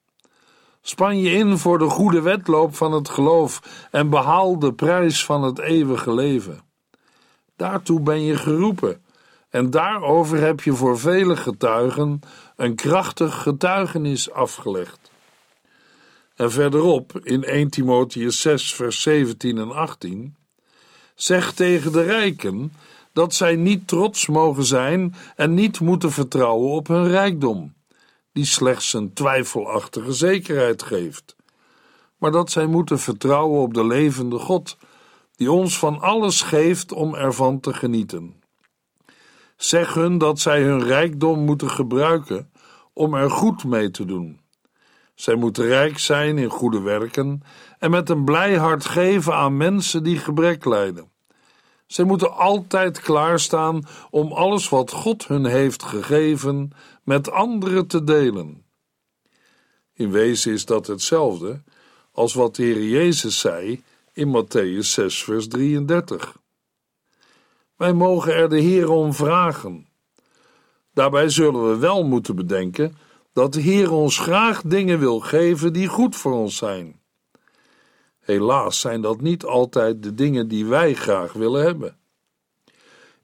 Span 0.80 1.18
je 1.18 1.30
in 1.30 1.58
voor 1.58 1.78
de 1.78 1.88
goede 1.88 2.20
wedloop 2.20 2.74
van 2.76 2.92
het 2.92 3.08
geloof 3.08 3.62
en 3.90 4.10
behaal 4.10 4.58
de 4.58 4.72
prijs 4.72 5.24
van 5.24 5.42
het 5.42 5.58
eeuwige 5.58 6.14
leven. 6.14 6.60
Daartoe 7.56 8.00
ben 8.00 8.22
je 8.22 8.36
geroepen 8.36 9.04
en 9.50 9.70
daarover 9.70 10.40
heb 10.40 10.60
je 10.60 10.72
voor 10.72 10.98
vele 10.98 11.36
getuigen 11.36 12.20
een 12.56 12.74
krachtig 12.74 13.42
getuigenis 13.42 14.30
afgelegd. 14.30 15.10
En 16.36 16.50
verderop 16.50 17.20
in 17.22 17.44
1 17.44 17.70
Timotheus 17.70 18.40
6, 18.40 18.74
vers 18.74 19.02
17 19.02 19.58
en 19.58 19.72
18 19.72 20.36
zegt 21.14 21.56
tegen 21.56 21.92
de 21.92 22.02
rijken 22.02 22.72
dat 23.16 23.34
zij 23.34 23.56
niet 23.56 23.88
trots 23.88 24.26
mogen 24.26 24.64
zijn 24.64 25.14
en 25.36 25.54
niet 25.54 25.80
moeten 25.80 26.12
vertrouwen 26.12 26.70
op 26.70 26.86
hun 26.86 27.08
rijkdom, 27.08 27.74
die 28.32 28.44
slechts 28.44 28.92
een 28.92 29.12
twijfelachtige 29.12 30.12
zekerheid 30.12 30.82
geeft, 30.82 31.36
maar 32.18 32.30
dat 32.30 32.50
zij 32.50 32.66
moeten 32.66 32.98
vertrouwen 32.98 33.60
op 33.60 33.74
de 33.74 33.86
levende 33.86 34.38
God, 34.38 34.76
die 35.36 35.50
ons 35.50 35.78
van 35.78 36.00
alles 36.00 36.42
geeft 36.42 36.92
om 36.92 37.14
ervan 37.14 37.60
te 37.60 37.74
genieten. 37.74 38.42
Zeg 39.56 39.94
hun 39.94 40.18
dat 40.18 40.38
zij 40.38 40.62
hun 40.62 40.82
rijkdom 40.82 41.44
moeten 41.44 41.70
gebruiken 41.70 42.50
om 42.92 43.14
er 43.14 43.30
goed 43.30 43.64
mee 43.64 43.90
te 43.90 44.04
doen. 44.04 44.40
Zij 45.14 45.34
moeten 45.34 45.66
rijk 45.66 45.98
zijn 45.98 46.38
in 46.38 46.50
goede 46.50 46.80
werken 46.80 47.42
en 47.78 47.90
met 47.90 48.08
een 48.08 48.24
blij 48.24 48.56
hart 48.56 48.84
geven 48.84 49.34
aan 49.34 49.56
mensen 49.56 50.02
die 50.02 50.18
gebrek 50.18 50.64
lijden. 50.64 51.14
Zij 51.86 52.04
moeten 52.04 52.32
altijd 52.36 53.00
klaarstaan 53.00 53.82
om 54.10 54.32
alles 54.32 54.68
wat 54.68 54.90
God 54.90 55.26
hun 55.26 55.44
heeft 55.44 55.82
gegeven 55.82 56.72
met 57.02 57.30
anderen 57.30 57.86
te 57.86 58.04
delen. 58.04 58.64
In 59.92 60.10
wezen 60.10 60.52
is 60.52 60.64
dat 60.64 60.86
hetzelfde 60.86 61.62
als 62.12 62.34
wat 62.34 62.56
de 62.56 62.62
Heer 62.62 62.84
Jezus 62.84 63.38
zei 63.38 63.82
in 64.12 64.28
Matthäus 64.28 64.86
6, 64.86 65.24
vers 65.24 65.48
33. 65.48 66.36
Wij 67.76 67.92
mogen 67.92 68.34
er 68.34 68.48
de 68.48 68.60
Heer 68.60 68.90
om 68.90 69.14
vragen. 69.14 69.88
Daarbij 70.92 71.28
zullen 71.28 71.70
we 71.70 71.76
wel 71.76 72.04
moeten 72.04 72.36
bedenken 72.36 72.96
dat 73.32 73.52
de 73.52 73.60
Heer 73.60 73.92
ons 73.92 74.18
graag 74.18 74.62
dingen 74.62 74.98
wil 74.98 75.20
geven 75.20 75.72
die 75.72 75.88
goed 75.88 76.16
voor 76.16 76.32
ons 76.32 76.56
zijn. 76.56 77.00
Helaas 78.26 78.80
zijn 78.80 79.00
dat 79.00 79.20
niet 79.20 79.44
altijd 79.44 80.02
de 80.02 80.14
dingen 80.14 80.48
die 80.48 80.66
wij 80.66 80.94
graag 80.94 81.32
willen 81.32 81.62
hebben. 81.62 81.96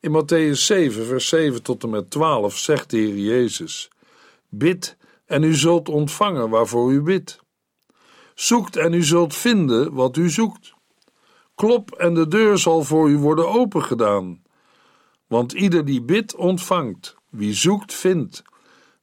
In 0.00 0.11
Matthäus 0.11 0.61
7, 0.61 1.06
vers 1.06 1.28
7 1.28 1.62
tot 1.62 1.82
en 1.82 1.90
met 1.90 2.11
12 2.11 2.59
zegt 2.59 2.90
de 2.90 2.97
Heer 2.97 3.16
Jezus: 3.16 3.90
Bid 4.49 4.97
en 5.26 5.42
u 5.42 5.54
zult 5.54 5.88
ontvangen 5.88 6.50
waarvoor 6.50 6.92
u 6.92 7.00
bidt. 7.00 7.40
Zoekt 8.35 8.76
en 8.76 8.92
u 8.92 9.02
zult 9.02 9.35
vinden 9.35 9.92
wat 9.92 10.16
u 10.16 10.30
zoekt. 10.30 10.75
Klop 11.54 11.90
en 11.90 12.14
de 12.14 12.28
deur 12.28 12.59
zal 12.59 12.85
voor 12.85 13.11
u 13.11 13.18
worden 13.18 13.49
opengedaan. 13.49 14.42
Want 15.26 15.52
ieder 15.52 15.85
die 15.85 16.02
bidt, 16.02 16.35
ontvangt. 16.35 17.16
Wie 17.28 17.54
zoekt, 17.54 17.94
vindt. 17.94 18.42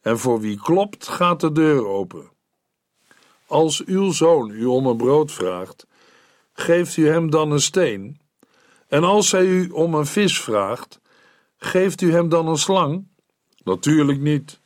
En 0.01 0.19
voor 0.19 0.39
wie 0.39 0.59
klopt, 0.59 1.07
gaat 1.07 1.39
de 1.39 1.51
deur 1.51 1.85
open. 1.85 2.31
Als 3.47 3.85
uw 3.85 4.11
zoon 4.11 4.49
u 4.49 4.65
om 4.65 4.85
een 4.85 4.97
brood 4.97 5.31
vraagt, 5.31 5.87
geeft 6.59 6.97
u 6.97 7.07
hem 7.07 7.29
dan 7.29 7.51
een 7.51 7.61
steen? 7.61 8.19
En 8.87 9.03
als 9.03 9.31
hij 9.31 9.45
u 9.45 9.69
om 9.69 9.93
een 9.93 10.05
vis 10.05 10.41
vraagt, 10.41 10.99
geeft 11.57 12.01
u 12.01 12.11
hem 12.11 12.29
dan 12.29 12.47
een 12.47 12.57
slang? 12.57 13.07
Natuurlijk 13.63 14.19
niet. 14.19 14.59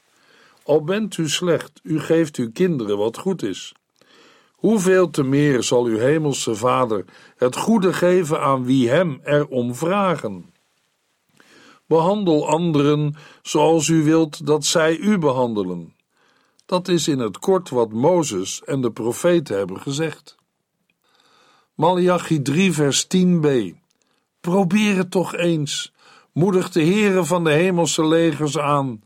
Al 0.64 0.84
bent 0.84 1.18
u 1.18 1.30
slecht, 1.30 1.80
u 1.84 2.00
geeft 2.00 2.36
uw 2.36 2.52
kinderen 2.52 2.98
wat 2.98 3.18
goed 3.18 3.44
is. 3.44 3.74
Hoeveel 4.52 5.10
te 5.10 5.24
meer 5.24 5.64
zal 5.64 5.86
uw 5.86 5.98
hemelse 5.98 6.56
Vader 6.56 7.06
het 7.36 7.56
goede 7.56 7.94
geven 7.94 8.42
aan 8.42 8.66
wie 8.66 8.90
hem 8.90 9.20
erom 9.24 9.76
vragen? 9.76 10.54
Behandel 11.88 12.48
anderen 12.48 13.16
zoals 13.42 13.88
u 13.88 14.04
wilt 14.04 14.46
dat 14.46 14.66
zij 14.66 14.98
u 14.98 15.18
behandelen. 15.18 15.96
Dat 16.66 16.88
is 16.88 17.08
in 17.08 17.20
het 17.20 17.40
kort 17.40 17.70
wat 17.70 17.92
Mozes 17.92 18.64
en 18.64 18.82
de 18.82 18.92
profeten 18.92 19.58
hebben 19.58 19.82
gezegd. 19.82 20.36
Malachi 21.76 22.42
3 22.42 22.74
vers 22.74 23.08
10b 23.08 23.48
Probeer 24.42 24.98
het 24.98 25.12
toch 25.12 25.36
eens. 25.36 25.94
Moedig 26.32 26.70
de 26.70 26.82
heren 26.82 27.26
van 27.26 27.44
de 27.44 27.52
hemelse 27.52 28.06
legers 28.06 28.58
aan. 28.58 29.02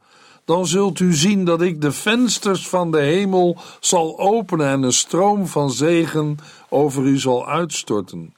Dan 0.46 0.68
zult 0.68 1.00
u 1.00 1.14
zien 1.14 1.46
dat 1.46 1.62
ik 1.62 1.82
de 1.82 1.92
vensters 1.92 2.68
van 2.68 2.92
de 2.92 3.00
hemel 3.00 3.58
zal 3.80 4.20
openen 4.20 4.68
en 4.68 4.84
een 4.84 4.94
stroom 4.94 5.48
van 5.48 5.72
zegen 5.72 6.38
over 6.70 7.04
u 7.04 7.18
zal 7.18 7.48
uitstorten. 7.48 8.36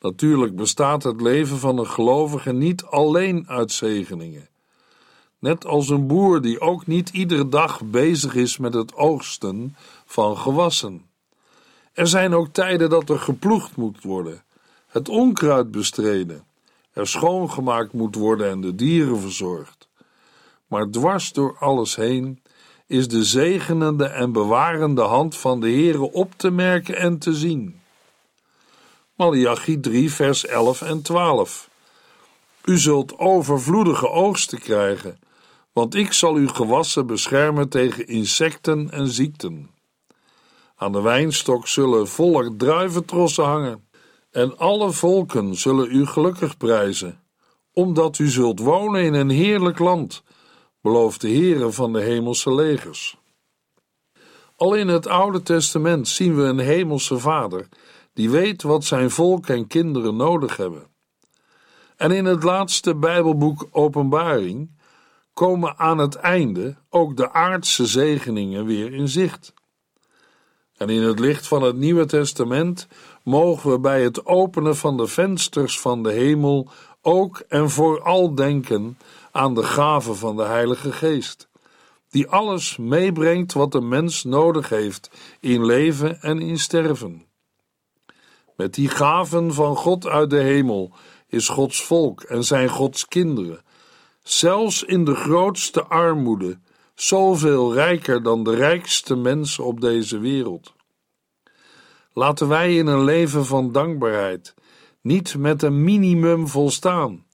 Natuurlijk 0.00 0.56
bestaat 0.56 1.02
het 1.02 1.20
leven 1.20 1.58
van 1.58 1.78
een 1.78 1.90
gelovige 1.90 2.52
niet 2.52 2.84
alleen 2.84 3.48
uit 3.48 3.72
zegeningen. 3.72 4.48
Net 5.38 5.66
als 5.66 5.88
een 5.88 6.06
boer 6.06 6.40
die 6.40 6.60
ook 6.60 6.86
niet 6.86 7.08
iedere 7.08 7.48
dag 7.48 7.84
bezig 7.84 8.34
is 8.34 8.58
met 8.58 8.74
het 8.74 8.94
oogsten 8.94 9.76
van 10.06 10.36
gewassen. 10.36 11.14
Er 11.96 12.06
zijn 12.06 12.34
ook 12.34 12.48
tijden 12.48 12.90
dat 12.90 13.10
er 13.10 13.18
geploegd 13.18 13.76
moet 13.76 14.02
worden, 14.02 14.42
het 14.86 15.08
onkruid 15.08 15.70
bestreden, 15.70 16.44
er 16.92 17.08
schoongemaakt 17.08 17.92
moet 17.92 18.14
worden 18.14 18.50
en 18.50 18.60
de 18.60 18.74
dieren 18.74 19.20
verzorgd. 19.20 19.88
Maar 20.66 20.90
dwars 20.90 21.32
door 21.32 21.56
alles 21.58 21.96
heen 21.96 22.42
is 22.86 23.08
de 23.08 23.24
zegenende 23.24 24.04
en 24.04 24.32
bewarende 24.32 25.02
hand 25.02 25.36
van 25.36 25.60
de 25.60 25.70
Heere 25.70 26.12
op 26.12 26.32
te 26.36 26.50
merken 26.50 26.96
en 26.96 27.18
te 27.18 27.34
zien. 27.34 27.80
Malachi 29.14 29.80
3, 29.80 30.12
vers 30.12 30.46
11 30.46 30.82
en 30.82 31.02
12. 31.02 31.70
U 32.64 32.78
zult 32.78 33.18
overvloedige 33.18 34.08
oogsten 34.08 34.58
krijgen, 34.58 35.18
want 35.72 35.94
ik 35.94 36.12
zal 36.12 36.34
uw 36.34 36.48
gewassen 36.48 37.06
beschermen 37.06 37.68
tegen 37.68 38.06
insecten 38.06 38.90
en 38.90 39.08
ziekten. 39.08 39.74
Aan 40.78 40.92
de 40.92 41.00
wijnstok 41.00 41.66
zullen 41.66 42.08
volle 42.08 42.56
druiventrossen 42.56 43.44
hangen, 43.44 43.88
en 44.30 44.58
alle 44.58 44.90
volken 44.90 45.54
zullen 45.54 45.90
u 45.90 46.06
gelukkig 46.06 46.56
prijzen, 46.56 47.20
omdat 47.72 48.18
u 48.18 48.28
zult 48.28 48.58
wonen 48.60 49.02
in 49.02 49.14
een 49.14 49.30
heerlijk 49.30 49.78
land, 49.78 50.22
belooft 50.80 51.20
de 51.20 51.28
Heere 51.28 51.70
van 51.70 51.92
de 51.92 52.00
hemelse 52.00 52.54
legers. 52.54 53.16
Al 54.56 54.74
in 54.74 54.88
het 54.88 55.06
Oude 55.06 55.42
Testament 55.42 56.08
zien 56.08 56.36
we 56.36 56.42
een 56.42 56.58
hemelse 56.58 57.18
Vader 57.18 57.68
die 58.12 58.30
weet 58.30 58.62
wat 58.62 58.84
zijn 58.84 59.10
volk 59.10 59.46
en 59.46 59.66
kinderen 59.66 60.16
nodig 60.16 60.56
hebben. 60.56 60.86
En 61.96 62.10
in 62.10 62.24
het 62.24 62.42
laatste 62.42 62.94
Bijbelboek 62.94 63.68
Openbaring 63.70 64.78
komen 65.32 65.78
aan 65.78 65.98
het 65.98 66.14
einde 66.14 66.76
ook 66.88 67.16
de 67.16 67.32
aardse 67.32 67.86
zegeningen 67.86 68.64
weer 68.64 68.92
in 68.92 69.08
zicht. 69.08 69.54
En 70.76 70.88
in 70.88 71.02
het 71.02 71.18
licht 71.18 71.48
van 71.48 71.62
het 71.62 71.76
Nieuwe 71.76 72.06
Testament 72.06 72.86
mogen 73.22 73.70
we 73.70 73.78
bij 73.78 74.02
het 74.02 74.26
openen 74.26 74.76
van 74.76 74.96
de 74.96 75.06
vensters 75.06 75.80
van 75.80 76.02
de 76.02 76.12
hemel 76.12 76.68
ook 77.02 77.42
en 77.48 77.70
vooral 77.70 78.34
denken 78.34 78.98
aan 79.32 79.54
de 79.54 79.62
gave 79.62 80.14
van 80.14 80.36
de 80.36 80.42
Heilige 80.42 80.92
Geest, 80.92 81.48
die 82.10 82.28
alles 82.28 82.76
meebrengt 82.76 83.52
wat 83.52 83.72
de 83.72 83.80
mens 83.80 84.24
nodig 84.24 84.68
heeft 84.68 85.10
in 85.40 85.64
leven 85.64 86.20
en 86.20 86.40
in 86.40 86.58
sterven. 86.58 87.26
Met 88.56 88.74
die 88.74 88.88
gaven 88.88 89.54
van 89.54 89.76
God 89.76 90.06
uit 90.06 90.30
de 90.30 90.40
hemel 90.40 90.92
is 91.28 91.48
Gods 91.48 91.82
volk 91.82 92.22
en 92.22 92.44
zijn 92.44 92.68
Gods 92.68 93.06
kinderen, 93.06 93.62
zelfs 94.22 94.82
in 94.82 95.04
de 95.04 95.14
grootste 95.14 95.84
armoede, 95.84 96.58
zoveel 96.96 97.74
rijker 97.74 98.22
dan 98.22 98.44
de 98.44 98.54
rijkste 98.54 99.16
mensen 99.16 99.64
op 99.64 99.80
deze 99.80 100.18
wereld. 100.18 100.74
Laten 102.12 102.48
wij 102.48 102.76
in 102.76 102.86
een 102.86 103.04
leven 103.04 103.46
van 103.46 103.72
dankbaarheid 103.72 104.54
niet 105.00 105.36
met 105.36 105.62
een 105.62 105.84
minimum 105.84 106.48
volstaan, 106.48 107.24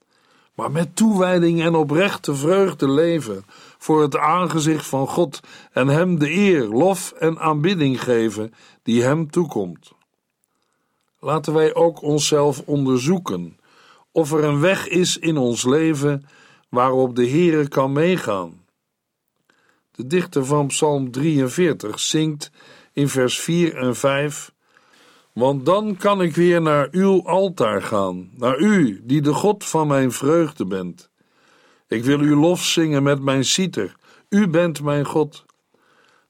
maar 0.55 0.71
met 0.71 0.95
toewijding 0.95 1.61
en 1.61 1.75
oprechte 1.75 2.35
vreugde 2.35 2.91
leven 2.91 3.45
voor 3.77 4.01
het 4.01 4.17
aangezicht 4.17 4.85
van 4.85 5.07
God 5.07 5.39
en 5.71 5.87
Hem 5.87 6.19
de 6.19 6.31
eer, 6.31 6.67
lof 6.67 7.11
en 7.11 7.39
aanbidding 7.39 8.03
geven 8.03 8.53
die 8.83 9.03
Hem 9.03 9.31
toekomt. 9.31 9.91
Laten 11.19 11.53
wij 11.53 11.75
ook 11.75 12.01
onszelf 12.01 12.61
onderzoeken 12.65 13.59
of 14.11 14.31
er 14.31 14.43
een 14.43 14.59
weg 14.59 14.87
is 14.87 15.17
in 15.17 15.37
ons 15.37 15.65
leven 15.65 16.25
waarop 16.69 17.15
de 17.15 17.29
Heere 17.29 17.67
kan 17.67 17.91
meegaan. 17.91 18.62
De 19.95 20.07
dichter 20.07 20.45
van 20.45 20.67
Psalm 20.67 21.11
43 21.11 21.99
zingt 21.99 22.51
in 22.93 23.09
vers 23.09 23.39
4 23.39 23.75
en 23.75 23.95
5: 23.95 24.53
Want 25.33 25.65
dan 25.65 25.97
kan 25.97 26.21
ik 26.21 26.35
weer 26.35 26.61
naar 26.61 26.87
uw 26.91 27.27
altaar 27.27 27.81
gaan, 27.81 28.29
naar 28.35 28.59
u, 28.59 29.01
die 29.03 29.21
de 29.21 29.33
God 29.33 29.65
van 29.65 29.87
mijn 29.87 30.11
vreugde 30.11 30.65
bent. 30.65 31.09
Ik 31.87 32.03
wil 32.03 32.19
uw 32.19 32.39
lof 32.39 32.63
zingen 32.63 33.03
met 33.03 33.21
mijn 33.21 33.45
citer. 33.45 33.95
U 34.29 34.47
bent 34.47 34.81
mijn 34.81 35.05
God. 35.05 35.45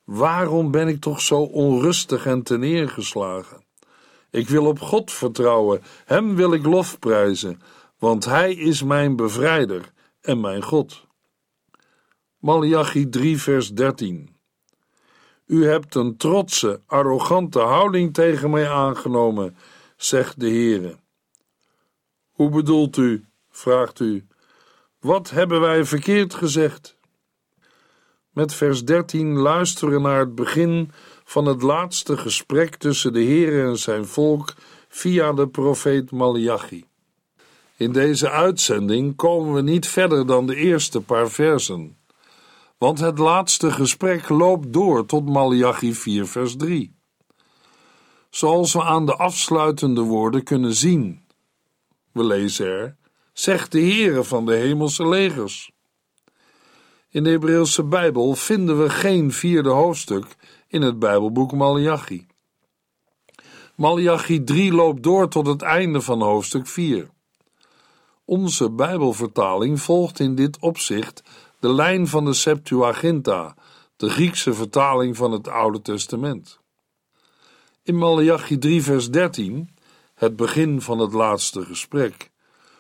Waarom 0.03 0.71
ben 0.71 0.87
ik 0.87 1.01
toch 1.01 1.21
zo 1.21 1.39
onrustig 1.41 2.25
en 2.25 2.43
teneergeslagen? 2.43 3.63
Ik 4.31 4.49
wil 4.49 4.65
op 4.65 4.79
God 4.79 5.11
vertrouwen, 5.11 5.81
Hem 6.05 6.35
wil 6.35 6.53
ik 6.53 6.65
lof 6.65 6.99
prijzen, 6.99 7.61
want 7.97 8.25
Hij 8.25 8.53
is 8.53 8.83
mijn 8.83 9.15
bevrijder 9.15 9.91
en 10.21 10.41
mijn 10.41 10.63
God. 10.63 11.05
Malachi 12.43 13.09
3, 13.09 13.37
vers 13.37 13.69
13. 13.73 14.35
U 15.45 15.65
hebt 15.65 15.95
een 15.95 16.17
trotse, 16.17 16.79
arrogante 16.85 17.59
houding 17.59 18.13
tegen 18.13 18.49
mij 18.49 18.69
aangenomen, 18.69 19.55
zegt 19.97 20.39
de 20.39 20.47
Heere. 20.47 20.95
Hoe 22.31 22.49
bedoelt 22.49 22.97
u? 22.97 23.25
vraagt 23.49 23.99
u. 23.99 24.25
Wat 24.99 25.29
hebben 25.29 25.61
wij 25.61 25.85
verkeerd 25.85 26.33
gezegd? 26.33 26.97
Met 28.29 28.53
vers 28.53 28.85
13 28.85 29.37
luisteren 29.37 30.01
naar 30.01 30.19
het 30.19 30.35
begin 30.35 30.91
van 31.23 31.45
het 31.45 31.61
laatste 31.61 32.17
gesprek 32.17 32.75
tussen 32.75 33.13
de 33.13 33.21
Heer 33.21 33.67
en 33.67 33.77
zijn 33.77 34.05
volk 34.05 34.53
via 34.89 35.33
de 35.33 35.47
profeet 35.47 36.11
Malachi. 36.11 36.85
In 37.75 37.91
deze 37.91 38.29
uitzending 38.29 39.15
komen 39.15 39.53
we 39.53 39.61
niet 39.61 39.87
verder 39.87 40.25
dan 40.25 40.47
de 40.47 40.55
eerste 40.55 41.01
paar 41.01 41.29
versen, 41.29 41.97
want 42.83 42.99
het 42.99 43.17
laatste 43.17 43.71
gesprek 43.71 44.29
loopt 44.29 44.73
door 44.73 45.05
tot 45.05 45.29
Malachi 45.29 45.93
4 45.93 46.27
vers 46.27 46.55
3. 46.55 46.95
Zoals 48.29 48.73
we 48.73 48.83
aan 48.83 49.05
de 49.05 49.15
afsluitende 49.15 50.01
woorden 50.01 50.43
kunnen 50.43 50.73
zien. 50.73 51.25
We 52.11 52.23
lezen 52.23 52.65
er, 52.65 52.95
zegt 53.33 53.71
de 53.71 53.79
Heere 53.79 54.23
van 54.23 54.45
de 54.45 54.53
hemelse 54.53 55.07
legers. 55.07 55.71
In 57.09 57.23
de 57.23 57.29
Hebreeuwse 57.29 57.83
Bijbel 57.83 58.35
vinden 58.35 58.81
we 58.81 58.89
geen 58.89 59.31
vierde 59.31 59.69
hoofdstuk 59.69 60.25
in 60.67 60.81
het 60.81 60.99
Bijbelboek 60.99 61.51
Malachi. 61.51 62.27
Malachi 63.75 64.43
3 64.43 64.73
loopt 64.73 65.03
door 65.03 65.29
tot 65.29 65.47
het 65.47 65.61
einde 65.61 66.01
van 66.01 66.21
hoofdstuk 66.21 66.67
4. 66.67 67.09
Onze 68.25 68.71
Bijbelvertaling 68.71 69.81
volgt 69.81 70.19
in 70.19 70.35
dit 70.35 70.59
opzicht 70.59 71.23
de 71.63 71.73
lijn 71.73 72.07
van 72.07 72.25
de 72.25 72.33
Septuaginta, 72.33 73.55
de 73.95 74.09
Griekse 74.09 74.53
vertaling 74.53 75.17
van 75.17 75.31
het 75.31 75.47
Oude 75.47 75.81
Testament. 75.81 76.59
In 77.83 77.97
Malachi 77.97 78.57
3, 78.57 78.83
vers 78.83 79.09
13, 79.09 79.69
het 80.15 80.35
begin 80.35 80.81
van 80.81 80.99
het 80.99 81.13
laatste 81.13 81.65
gesprek, 81.65 82.31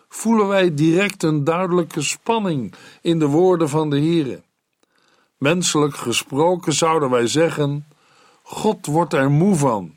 voelen 0.07 0.47
wij 0.47 0.73
direct 0.73 1.23
een 1.23 1.43
duidelijke 1.43 2.01
spanning 2.01 2.73
in 3.01 3.19
de 3.19 3.25
woorden 3.25 3.69
van 3.69 3.89
de 3.89 3.99
Heere. 3.99 4.43
Menselijk 5.37 5.95
gesproken 5.95 6.73
zouden 6.73 7.09
wij 7.09 7.27
zeggen: 7.27 7.87
God 8.41 8.85
wordt 8.85 9.13
er 9.13 9.31
moe 9.31 9.55
van. 9.55 9.95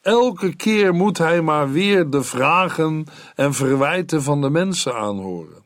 Elke 0.00 0.56
keer 0.56 0.94
moet 0.94 1.18
hij 1.18 1.42
maar 1.42 1.70
weer 1.70 2.10
de 2.10 2.22
vragen 2.22 3.06
en 3.34 3.54
verwijten 3.54 4.22
van 4.22 4.40
de 4.40 4.50
mensen 4.50 4.94
aanhoren. 4.94 5.61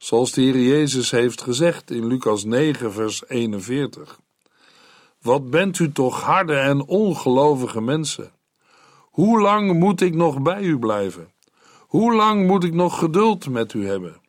Zoals 0.00 0.32
de 0.32 0.40
Heer 0.40 0.58
Jezus 0.58 1.10
heeft 1.10 1.42
gezegd 1.42 1.90
in 1.90 2.06
Lucas 2.06 2.44
9, 2.44 2.92
vers 2.92 3.22
41. 3.28 4.20
Wat 5.22 5.50
bent 5.50 5.78
u 5.78 5.92
toch 5.92 6.20
harde 6.22 6.54
en 6.54 6.86
ongelovige 6.86 7.80
mensen? 7.80 8.32
Hoe 9.00 9.40
lang 9.40 9.72
moet 9.72 10.00
ik 10.00 10.14
nog 10.14 10.42
bij 10.42 10.62
u 10.62 10.78
blijven? 10.78 11.32
Hoe 11.78 12.14
lang 12.14 12.46
moet 12.46 12.64
ik 12.64 12.72
nog 12.72 12.98
geduld 12.98 13.48
met 13.48 13.72
u 13.72 13.86
hebben? 13.86 14.20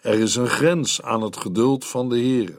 Er 0.00 0.18
is 0.18 0.34
een 0.34 0.48
grens 0.48 1.02
aan 1.02 1.22
het 1.22 1.36
geduld 1.36 1.84
van 1.84 2.08
de 2.08 2.18
Heer. 2.18 2.58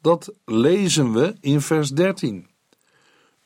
Dat 0.00 0.32
lezen 0.44 1.12
we 1.12 1.34
in 1.40 1.60
vers 1.60 1.90
13. 1.90 2.46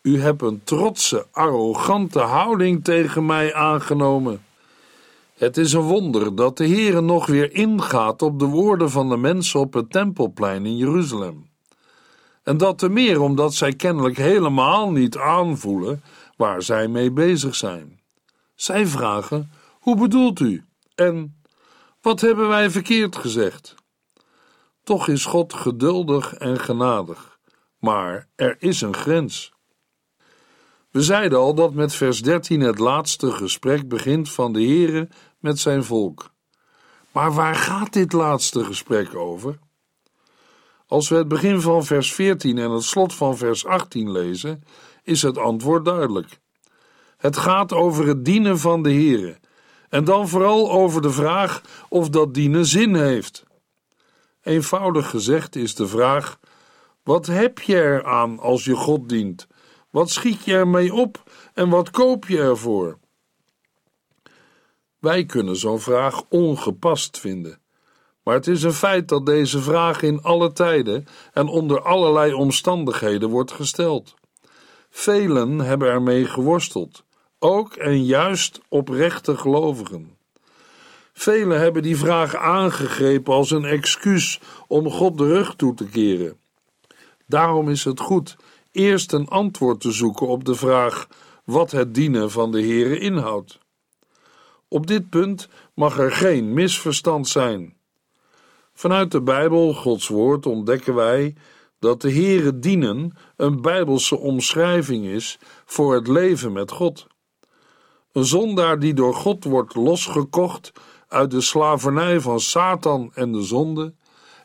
U 0.00 0.20
hebt 0.20 0.42
een 0.42 0.64
trotse, 0.64 1.26
arrogante 1.30 2.20
houding 2.20 2.84
tegen 2.84 3.26
mij 3.26 3.54
aangenomen. 3.54 4.44
Het 5.42 5.56
is 5.56 5.72
een 5.72 5.80
wonder 5.80 6.34
dat 6.34 6.56
de 6.56 6.68
Heere 6.68 7.00
nog 7.00 7.26
weer 7.26 7.52
ingaat 7.52 8.22
op 8.22 8.38
de 8.38 8.44
woorden 8.44 8.90
van 8.90 9.08
de 9.08 9.16
mensen 9.16 9.60
op 9.60 9.72
het 9.72 9.90
tempelplein 9.90 10.66
in 10.66 10.76
Jeruzalem. 10.76 11.50
En 12.42 12.56
dat 12.56 12.78
te 12.78 12.88
meer 12.88 13.20
omdat 13.20 13.54
zij 13.54 13.72
kennelijk 13.72 14.16
helemaal 14.16 14.90
niet 14.90 15.16
aanvoelen 15.16 16.02
waar 16.36 16.62
zij 16.62 16.88
mee 16.88 17.10
bezig 17.10 17.54
zijn. 17.54 18.00
Zij 18.54 18.86
vragen: 18.86 19.50
Hoe 19.80 19.96
bedoelt 19.96 20.40
u? 20.40 20.64
En 20.94 21.42
wat 22.00 22.20
hebben 22.20 22.48
wij 22.48 22.70
verkeerd 22.70 23.16
gezegd? 23.16 23.74
Toch 24.82 25.08
is 25.08 25.24
God 25.24 25.54
geduldig 25.54 26.34
en 26.34 26.60
genadig, 26.60 27.38
maar 27.78 28.28
er 28.34 28.56
is 28.58 28.80
een 28.80 28.94
grens. 28.94 29.52
We 30.90 31.02
zeiden 31.02 31.38
al 31.38 31.54
dat 31.54 31.74
met 31.74 31.94
vers 31.94 32.22
13 32.22 32.60
het 32.60 32.78
laatste 32.78 33.30
gesprek 33.30 33.88
begint 33.88 34.30
van 34.30 34.52
de 34.52 34.62
Heere 34.62 35.08
met 35.42 35.58
zijn 35.58 35.84
volk. 35.84 36.30
Maar 37.12 37.32
waar 37.32 37.54
gaat 37.54 37.92
dit 37.92 38.12
laatste 38.12 38.64
gesprek 38.64 39.14
over? 39.14 39.58
Als 40.86 41.08
we 41.08 41.16
het 41.16 41.28
begin 41.28 41.60
van 41.60 41.84
vers 41.84 42.14
14 42.14 42.58
en 42.58 42.70
het 42.70 42.82
slot 42.82 43.14
van 43.14 43.36
vers 43.36 43.66
18 43.66 44.10
lezen, 44.10 44.62
is 45.02 45.22
het 45.22 45.38
antwoord 45.38 45.84
duidelijk. 45.84 46.40
Het 47.16 47.36
gaat 47.36 47.72
over 47.72 48.06
het 48.06 48.24
dienen 48.24 48.58
van 48.58 48.82
de 48.82 48.92
Heere, 48.92 49.38
en 49.88 50.04
dan 50.04 50.28
vooral 50.28 50.70
over 50.70 51.02
de 51.02 51.10
vraag 51.10 51.62
of 51.88 52.08
dat 52.08 52.34
dienen 52.34 52.66
zin 52.66 52.94
heeft. 52.94 53.44
Eenvoudig 54.42 55.10
gezegd 55.10 55.56
is 55.56 55.74
de 55.74 55.86
vraag: 55.86 56.38
wat 57.02 57.26
heb 57.26 57.58
je 57.58 57.74
eraan 57.74 58.38
als 58.38 58.64
je 58.64 58.74
God 58.74 59.08
dient? 59.08 59.46
Wat 59.90 60.10
schiet 60.10 60.44
je 60.44 60.52
ermee 60.52 60.94
op 60.94 61.30
en 61.54 61.68
wat 61.68 61.90
koop 61.90 62.28
je 62.28 62.38
ervoor? 62.38 62.98
Wij 65.02 65.24
kunnen 65.24 65.56
zo'n 65.56 65.80
vraag 65.80 66.22
ongepast 66.28 67.18
vinden. 67.18 67.58
Maar 68.22 68.34
het 68.34 68.46
is 68.46 68.62
een 68.62 68.72
feit 68.72 69.08
dat 69.08 69.26
deze 69.26 69.60
vraag 69.60 70.02
in 70.02 70.22
alle 70.22 70.52
tijden 70.52 71.06
en 71.32 71.48
onder 71.48 71.82
allerlei 71.82 72.32
omstandigheden 72.32 73.28
wordt 73.28 73.52
gesteld. 73.52 74.14
Velen 74.90 75.58
hebben 75.58 75.88
ermee 75.88 76.24
geworsteld, 76.24 77.04
ook 77.38 77.74
en 77.74 78.04
juist 78.04 78.60
oprechte 78.68 79.36
gelovigen. 79.36 80.16
Velen 81.12 81.60
hebben 81.60 81.82
die 81.82 81.96
vraag 81.96 82.36
aangegrepen 82.36 83.34
als 83.34 83.50
een 83.50 83.64
excuus 83.64 84.40
om 84.66 84.90
God 84.90 85.18
de 85.18 85.26
rug 85.26 85.54
toe 85.54 85.74
te 85.74 85.84
keren. 85.84 86.36
Daarom 87.26 87.68
is 87.68 87.84
het 87.84 88.00
goed 88.00 88.36
eerst 88.72 89.12
een 89.12 89.28
antwoord 89.28 89.80
te 89.80 89.92
zoeken 89.92 90.26
op 90.26 90.44
de 90.44 90.54
vraag 90.54 91.08
wat 91.44 91.70
het 91.70 91.94
dienen 91.94 92.30
van 92.30 92.52
de 92.52 92.60
Heere 92.60 92.98
inhoudt. 92.98 93.60
Op 94.72 94.86
dit 94.86 95.10
punt 95.10 95.48
mag 95.74 95.98
er 95.98 96.12
geen 96.12 96.52
misverstand 96.52 97.28
zijn. 97.28 97.76
Vanuit 98.74 99.10
de 99.10 99.22
Bijbel, 99.22 99.74
Gods 99.74 100.08
Woord, 100.08 100.46
ontdekken 100.46 100.94
wij 100.94 101.34
dat 101.78 102.00
de 102.00 102.12
Heere 102.12 102.58
dienen 102.58 103.12
een 103.36 103.60
Bijbelse 103.60 104.18
omschrijving 104.18 105.06
is 105.06 105.38
voor 105.64 105.94
het 105.94 106.08
leven 106.08 106.52
met 106.52 106.70
God. 106.70 107.06
Een 108.12 108.24
zondaar 108.24 108.78
die 108.78 108.94
door 108.94 109.14
God 109.14 109.44
wordt 109.44 109.74
losgekocht 109.74 110.72
uit 111.08 111.30
de 111.30 111.40
slavernij 111.40 112.20
van 112.20 112.40
Satan 112.40 113.10
en 113.14 113.32
de 113.32 113.42
zonde, 113.42 113.92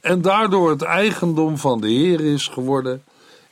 en 0.02 0.22
daardoor 0.22 0.70
het 0.70 0.82
eigendom 0.82 1.58
van 1.58 1.82
de 1.82 1.90
Heer 1.90 2.22
is 2.22 2.48
geworden, 2.48 3.04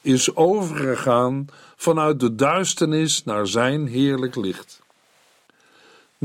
is 0.02 0.36
overgegaan 0.36 1.46
vanuit 1.76 2.20
de 2.20 2.36
duisternis 2.36 3.24
naar 3.24 3.48
zijn 3.48 3.88
heerlijk 3.88 4.36
licht. 4.36 4.84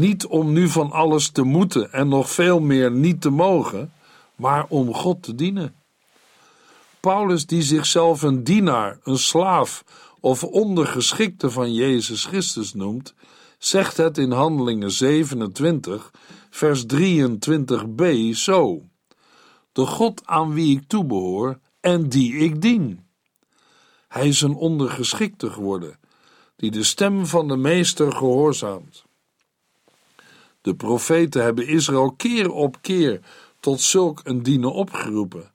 Niet 0.00 0.26
om 0.26 0.52
nu 0.52 0.68
van 0.68 0.90
alles 0.90 1.30
te 1.30 1.42
moeten 1.42 1.92
en 1.92 2.08
nog 2.08 2.30
veel 2.30 2.60
meer 2.60 2.90
niet 2.90 3.20
te 3.20 3.30
mogen, 3.30 3.92
maar 4.36 4.66
om 4.68 4.94
God 4.94 5.22
te 5.22 5.34
dienen. 5.34 5.74
Paulus, 7.00 7.46
die 7.46 7.62
zichzelf 7.62 8.22
een 8.22 8.44
dienaar, 8.44 8.98
een 9.02 9.18
slaaf 9.18 9.84
of 10.20 10.44
ondergeschikte 10.44 11.50
van 11.50 11.72
Jezus 11.74 12.24
Christus 12.24 12.74
noemt, 12.74 13.14
zegt 13.58 13.96
het 13.96 14.18
in 14.18 14.30
Handelingen 14.30 14.90
27, 14.90 16.10
vers 16.50 16.84
23b 16.94 18.04
zo: 18.32 18.82
De 19.72 19.86
God 19.86 20.22
aan 20.24 20.54
wie 20.54 20.76
ik 20.76 20.88
toebehoor 20.88 21.58
en 21.80 22.08
die 22.08 22.34
ik 22.36 22.60
dien. 22.60 23.06
Hij 24.08 24.28
is 24.28 24.40
een 24.40 24.54
ondergeschikte 24.54 25.50
geworden, 25.50 25.98
die 26.56 26.70
de 26.70 26.84
stem 26.84 27.26
van 27.26 27.48
de 27.48 27.56
meester 27.56 28.12
gehoorzaamt. 28.12 29.08
De 30.60 30.74
profeten 30.74 31.42
hebben 31.42 31.66
Israël 31.66 32.12
keer 32.12 32.52
op 32.52 32.76
keer 32.80 33.20
tot 33.60 33.80
zulk 33.80 34.20
een 34.24 34.42
dienen 34.42 34.72
opgeroepen. 34.72 35.52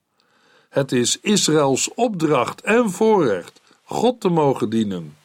Het 0.69 0.91
is 0.91 1.19
Israëls 1.19 1.93
opdracht 1.93 2.61
en 2.61 2.89
voorrecht 2.89 3.61
God 3.83 4.21
te 4.21 4.29
mogen 4.29 4.69
dienen. 4.69 5.17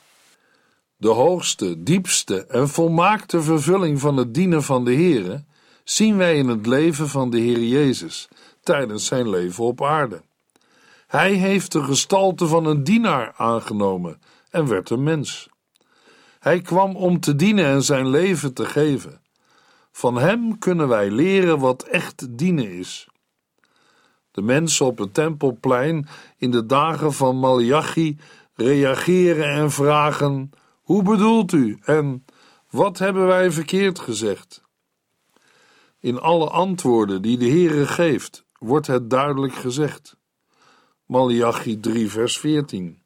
De 0.97 1.09
hoogste, 1.09 1.83
diepste 1.83 2.47
en 2.47 2.69
volmaakte 2.69 3.43
vervulling 3.43 4.01
van 4.01 4.17
het 4.17 4.35
dienen 4.35 4.63
van 4.63 4.85
de 4.85 4.95
Heere 4.95 5.45
zien 5.85 6.17
wij 6.17 6.37
in 6.37 6.49
het 6.49 6.67
leven 6.67 7.09
van 7.09 7.31
de 7.31 7.39
Heer 7.39 7.63
Jezus 7.63 8.29
tijdens 8.63 9.07
zijn 9.07 9.31
leven 9.31 9.65
op 9.65 9.83
aarde. 9.83 10.23
Hij 11.07 11.33
heeft 11.33 11.73
de 11.73 11.83
gestalte 11.83 12.47
van 12.47 12.65
een 12.65 12.85
dienaar 12.85 13.33
aangenomen 13.37 14.21
en 14.51 14.67
werd 14.67 14.91
een 14.91 15.03
mens. 15.03 15.49
Hij 16.39 16.61
kwam 16.61 16.97
om 16.97 17.21
te 17.21 17.37
dienen 17.37 17.65
en 17.65 17.83
zijn 17.83 18.09
leven 18.09 18.53
te 18.53 18.65
geven. 18.65 19.20
Van 20.01 20.17
hem 20.17 20.59
kunnen 20.59 20.89
wij 20.89 21.11
leren 21.11 21.59
wat 21.59 21.83
echt 21.83 22.39
dienen 22.39 22.71
is. 22.73 23.09
De 24.31 24.43
mensen 24.43 24.87
op 24.87 24.99
het 24.99 25.15
tempelplein 25.15 26.09
in 26.37 26.51
de 26.51 26.67
dagen 26.67 27.13
van 27.13 27.39
Malachi 27.39 28.19
reageren 28.55 29.51
en 29.51 29.71
vragen: 29.71 30.51
Hoe 30.81 31.03
bedoelt 31.03 31.53
u? 31.53 31.79
En 31.85 32.25
wat 32.71 32.99
hebben 32.99 33.27
wij 33.27 33.51
verkeerd 33.51 33.99
gezegd? 33.99 34.63
In 35.99 36.21
alle 36.21 36.51
antwoorden 36.51 37.23
die 37.23 37.39
de 37.39 37.49
Heere 37.49 37.87
geeft, 37.87 38.45
wordt 38.59 38.87
het 38.87 39.11
duidelijk 39.11 39.55
gezegd. 39.55 40.17
Malachi 41.07 41.81
3, 41.81 42.11
vers 42.11 42.39
14. 42.39 43.03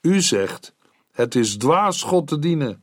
U 0.00 0.20
zegt: 0.20 0.74
Het 1.12 1.34
is 1.34 1.56
dwaas 1.56 2.02
God 2.02 2.26
te 2.26 2.38
dienen. 2.38 2.82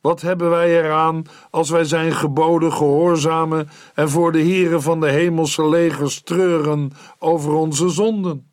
Wat 0.00 0.20
hebben 0.20 0.50
wij 0.50 0.78
eraan 0.78 1.22
als 1.50 1.70
wij 1.70 1.84
zijn 1.84 2.12
geboden 2.12 2.72
gehoorzamen 2.72 3.68
en 3.94 4.08
voor 4.08 4.32
de 4.32 4.38
heren 4.38 4.82
van 4.82 5.00
de 5.00 5.10
hemelse 5.10 5.68
legers 5.68 6.22
treuren 6.22 6.92
over 7.18 7.52
onze 7.52 7.88
zonden? 7.88 8.52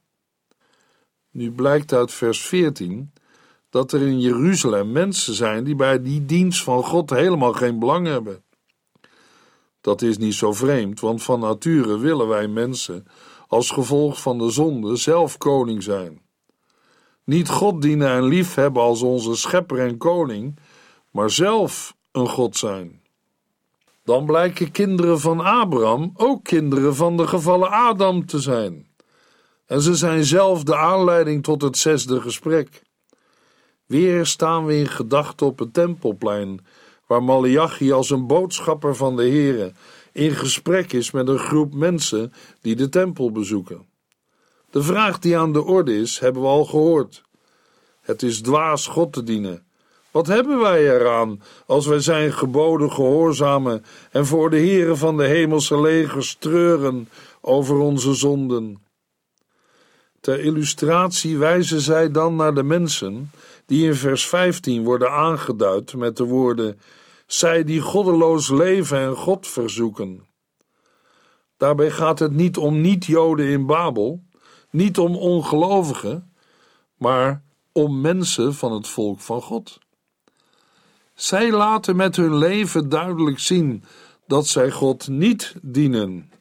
Nu 1.31 1.51
blijkt 1.51 1.93
uit 1.93 2.11
vers 2.11 2.41
14 2.41 3.13
dat 3.69 3.91
er 3.91 4.01
in 4.01 4.19
Jeruzalem 4.19 4.91
mensen 4.91 5.33
zijn 5.33 5.63
die 5.63 5.75
bij 5.75 6.01
die 6.01 6.25
dienst 6.25 6.63
van 6.63 6.83
God 6.83 7.09
helemaal 7.09 7.53
geen 7.53 7.79
belang 7.79 8.07
hebben. 8.07 8.43
Dat 9.81 10.01
is 10.01 10.17
niet 10.17 10.33
zo 10.33 10.53
vreemd, 10.53 10.99
want 10.99 11.23
van 11.23 11.39
nature 11.39 11.99
willen 11.99 12.27
wij 12.27 12.47
mensen 12.47 13.05
als 13.47 13.69
gevolg 13.69 14.21
van 14.21 14.37
de 14.37 14.49
zonde 14.49 14.95
zelf 14.95 15.37
koning 15.37 15.83
zijn. 15.83 16.21
Niet 17.23 17.49
God 17.49 17.81
dienen 17.81 18.09
en 18.09 18.23
liefhebben 18.23 18.81
als 18.81 19.01
onze 19.01 19.35
schepper 19.35 19.79
en 19.79 19.97
koning, 19.97 20.59
maar 21.11 21.29
zelf 21.29 21.95
een 22.11 22.27
God 22.27 22.57
zijn. 22.57 23.01
dan 24.03 24.25
blijken 24.25 24.71
kinderen 24.71 25.19
van 25.19 25.39
Abraham 25.39 26.11
ook 26.13 26.43
kinderen 26.43 26.95
van 26.95 27.17
de 27.17 27.27
gevallen 27.27 27.69
Adam 27.69 28.25
te 28.25 28.39
zijn. 28.39 28.87
En 29.65 29.81
ze 29.81 29.95
zijn 29.95 30.23
zelf 30.23 30.63
de 30.63 30.75
aanleiding 30.75 31.43
tot 31.43 31.61
het 31.61 31.77
zesde 31.77 32.21
gesprek. 32.21 32.81
Weer 33.85 34.25
staan 34.25 34.65
we 34.65 34.75
in 34.75 34.87
gedachten 34.87 35.47
op 35.47 35.59
het 35.59 35.73
tempelplein, 35.73 36.65
waar 37.07 37.23
Malachi 37.23 37.91
als 37.91 38.09
een 38.09 38.27
boodschapper 38.27 38.95
van 38.95 39.15
de 39.15 39.29
Here 39.29 39.73
in 40.11 40.31
gesprek 40.31 40.93
is 40.93 41.11
met 41.11 41.27
een 41.27 41.39
groep 41.39 41.73
mensen 41.73 42.33
die 42.61 42.75
de 42.75 42.89
tempel 42.89 43.31
bezoeken. 43.31 43.85
De 44.69 44.81
vraag 44.81 45.19
die 45.19 45.37
aan 45.37 45.53
de 45.53 45.63
orde 45.63 45.99
is, 45.99 46.19
hebben 46.19 46.41
we 46.41 46.47
al 46.47 46.65
gehoord. 46.65 47.23
Het 48.01 48.23
is 48.23 48.41
dwaas 48.41 48.87
God 48.87 49.13
te 49.13 49.23
dienen. 49.23 49.66
Wat 50.11 50.27
hebben 50.27 50.59
wij 50.59 50.95
eraan 50.95 51.41
als 51.65 51.85
wij 51.85 51.99
zijn 51.99 52.33
geboden 52.33 52.91
gehoorzamen 52.91 53.85
en 54.11 54.25
voor 54.25 54.49
de 54.49 54.57
heren 54.57 54.97
van 54.97 55.17
de 55.17 55.25
hemelse 55.25 55.81
legers 55.81 56.35
treuren 56.39 57.09
over 57.41 57.77
onze 57.77 58.13
zonden? 58.13 58.85
Ter 60.19 60.39
illustratie 60.39 61.37
wijzen 61.37 61.81
zij 61.81 62.11
dan 62.11 62.35
naar 62.35 62.53
de 62.53 62.63
mensen 62.63 63.31
die 63.65 63.85
in 63.85 63.95
vers 63.95 64.27
15 64.27 64.83
worden 64.83 65.11
aangeduid 65.11 65.93
met 65.93 66.17
de 66.17 66.23
woorden: 66.23 66.79
Zij 67.25 67.63
die 67.63 67.81
goddeloos 67.81 68.49
leven 68.49 68.97
en 68.97 69.15
God 69.15 69.47
verzoeken. 69.47 70.25
Daarbij 71.57 71.91
gaat 71.91 72.19
het 72.19 72.31
niet 72.31 72.57
om 72.57 72.81
niet-Joden 72.81 73.45
in 73.45 73.65
Babel, 73.65 74.23
niet 74.69 74.97
om 74.97 75.15
ongelovigen, 75.15 76.33
maar 76.97 77.43
om 77.71 78.01
mensen 78.01 78.53
van 78.53 78.71
het 78.71 78.87
volk 78.87 79.19
van 79.19 79.41
God. 79.41 79.79
Zij 81.17 81.51
laten 81.51 81.95
met 81.95 82.15
hun 82.15 82.35
leven 82.35 82.89
duidelijk 82.89 83.39
zien 83.39 83.83
dat 84.27 84.47
zij 84.47 84.71
God 84.71 85.07
niet 85.07 85.55
dienen. 85.61 86.31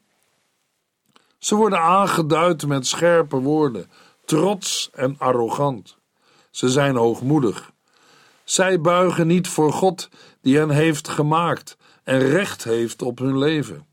Ze 1.37 1.55
worden 1.55 1.79
aangeduid 1.79 2.67
met 2.67 2.87
scherpe 2.87 3.35
woorden, 3.35 3.89
trots 4.25 4.89
en 4.93 5.15
arrogant. 5.17 5.97
Ze 6.51 6.69
zijn 6.69 6.95
hoogmoedig. 6.95 7.71
Zij 8.43 8.81
buigen 8.81 9.27
niet 9.27 9.47
voor 9.47 9.73
God 9.73 10.09
die 10.41 10.57
hen 10.57 10.69
heeft 10.69 11.07
gemaakt 11.07 11.77
en 12.03 12.19
recht 12.19 12.63
heeft 12.63 13.01
op 13.01 13.19
hun 13.19 13.37
leven. 13.37 13.85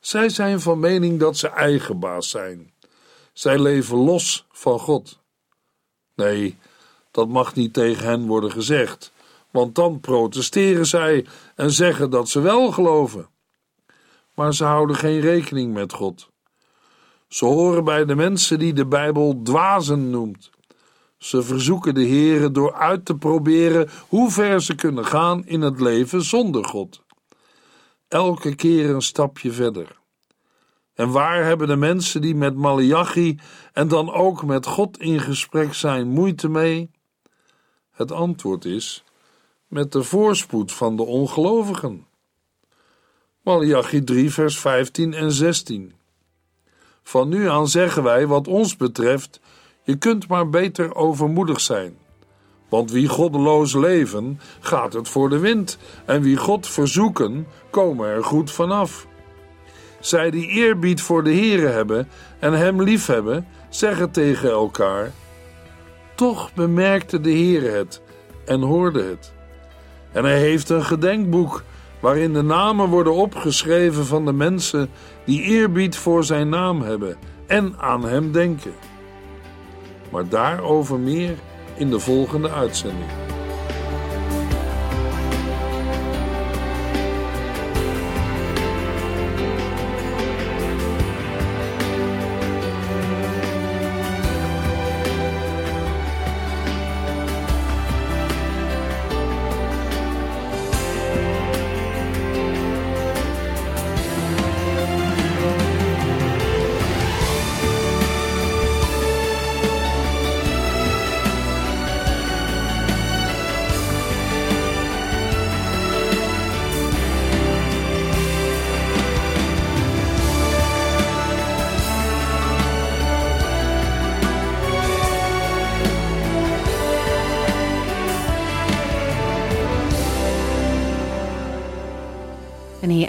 Zij 0.00 0.28
zijn 0.28 0.60
van 0.60 0.78
mening 0.80 1.20
dat 1.20 1.36
ze 1.36 1.48
eigen 1.48 1.98
baas 1.98 2.30
zijn. 2.30 2.72
Zij 3.32 3.58
leven 3.58 3.96
los 3.96 4.46
van 4.50 4.78
God. 4.78 5.18
Nee, 6.14 6.58
dat 7.10 7.28
mag 7.28 7.54
niet 7.54 7.72
tegen 7.72 8.04
hen 8.04 8.26
worden 8.26 8.52
gezegd, 8.52 9.12
want 9.50 9.74
dan 9.74 10.00
protesteren 10.00 10.86
zij 10.86 11.26
en 11.54 11.70
zeggen 11.70 12.10
dat 12.10 12.28
ze 12.28 12.40
wel 12.40 12.72
geloven. 12.72 13.28
Maar 14.34 14.54
ze 14.54 14.64
houden 14.64 14.96
geen 14.96 15.20
rekening 15.20 15.74
met 15.74 15.92
God. 15.92 16.28
Ze 17.28 17.44
horen 17.44 17.84
bij 17.84 18.04
de 18.04 18.14
mensen 18.14 18.58
die 18.58 18.72
de 18.72 18.86
Bijbel 18.86 19.40
dwazen 19.42 20.10
noemt. 20.10 20.50
Ze 21.18 21.42
verzoeken 21.42 21.94
de 21.94 22.06
Heere 22.06 22.50
door 22.50 22.74
uit 22.74 23.04
te 23.04 23.16
proberen 23.16 23.88
hoe 24.08 24.30
ver 24.30 24.62
ze 24.62 24.74
kunnen 24.74 25.04
gaan 25.04 25.46
in 25.46 25.60
het 25.60 25.80
leven 25.80 26.22
zonder 26.22 26.64
God. 26.64 27.02
Elke 28.08 28.54
keer 28.54 28.90
een 28.90 29.02
stapje 29.02 29.52
verder. 29.52 29.98
En 30.94 31.10
waar 31.10 31.44
hebben 31.44 31.68
de 31.68 31.76
mensen 31.76 32.20
die 32.20 32.34
met 32.34 32.56
Malachi 32.56 33.38
en 33.72 33.88
dan 33.88 34.12
ook 34.12 34.44
met 34.44 34.66
God 34.66 34.98
in 34.98 35.20
gesprek 35.20 35.74
zijn 35.74 36.08
moeite 36.08 36.48
mee? 36.48 36.90
Het 37.90 38.12
antwoord 38.12 38.64
is 38.64 39.04
met 39.70 39.92
de 39.92 40.02
voorspoed 40.02 40.72
van 40.72 40.96
de 40.96 41.02
ongelovigen. 41.02 42.06
Malachi 43.42 44.04
3, 44.04 44.32
vers 44.32 44.58
15 44.58 45.14
en 45.14 45.32
16. 45.32 45.92
Van 47.02 47.28
nu 47.28 47.48
aan 47.48 47.68
zeggen 47.68 48.02
wij, 48.02 48.26
wat 48.26 48.48
ons 48.48 48.76
betreft, 48.76 49.40
je 49.82 49.96
kunt 49.96 50.28
maar 50.28 50.48
beter 50.48 50.94
overmoedig 50.94 51.60
zijn. 51.60 51.96
Want 52.68 52.90
wie 52.90 53.08
goddeloos 53.08 53.74
leven, 53.74 54.40
gaat 54.60 54.92
het 54.92 55.08
voor 55.08 55.28
de 55.28 55.38
wind, 55.38 55.78
en 56.04 56.22
wie 56.22 56.36
God 56.36 56.66
verzoeken, 56.66 57.46
komen 57.70 58.08
er 58.08 58.24
goed 58.24 58.50
vanaf. 58.50 59.06
Zij 60.00 60.30
die 60.30 60.48
eerbied 60.48 61.02
voor 61.02 61.24
de 61.24 61.32
Heere 61.34 61.66
hebben 61.66 62.08
en 62.38 62.52
hem 62.52 62.82
liefhebben, 62.82 63.46
zeggen 63.68 64.10
tegen 64.10 64.50
elkaar: 64.50 65.12
Toch 66.14 66.54
bemerkte 66.54 67.20
de 67.20 67.30
Heere 67.30 67.68
het 67.68 68.02
en 68.44 68.60
hoorde 68.60 69.02
het. 69.02 69.38
En 70.12 70.24
hij 70.24 70.38
heeft 70.38 70.68
een 70.68 70.84
gedenkboek 70.84 71.62
waarin 72.00 72.32
de 72.32 72.42
namen 72.42 72.88
worden 72.88 73.14
opgeschreven 73.14 74.06
van 74.06 74.24
de 74.24 74.32
mensen 74.32 74.88
die 75.24 75.42
eerbied 75.42 75.96
voor 75.96 76.24
zijn 76.24 76.48
naam 76.48 76.82
hebben 76.82 77.16
en 77.46 77.74
aan 77.78 78.04
hem 78.04 78.32
denken. 78.32 78.72
Maar 80.10 80.28
daarover 80.28 80.98
meer 80.98 81.34
in 81.76 81.90
de 81.90 81.98
volgende 81.98 82.50
uitzending. 82.50 83.10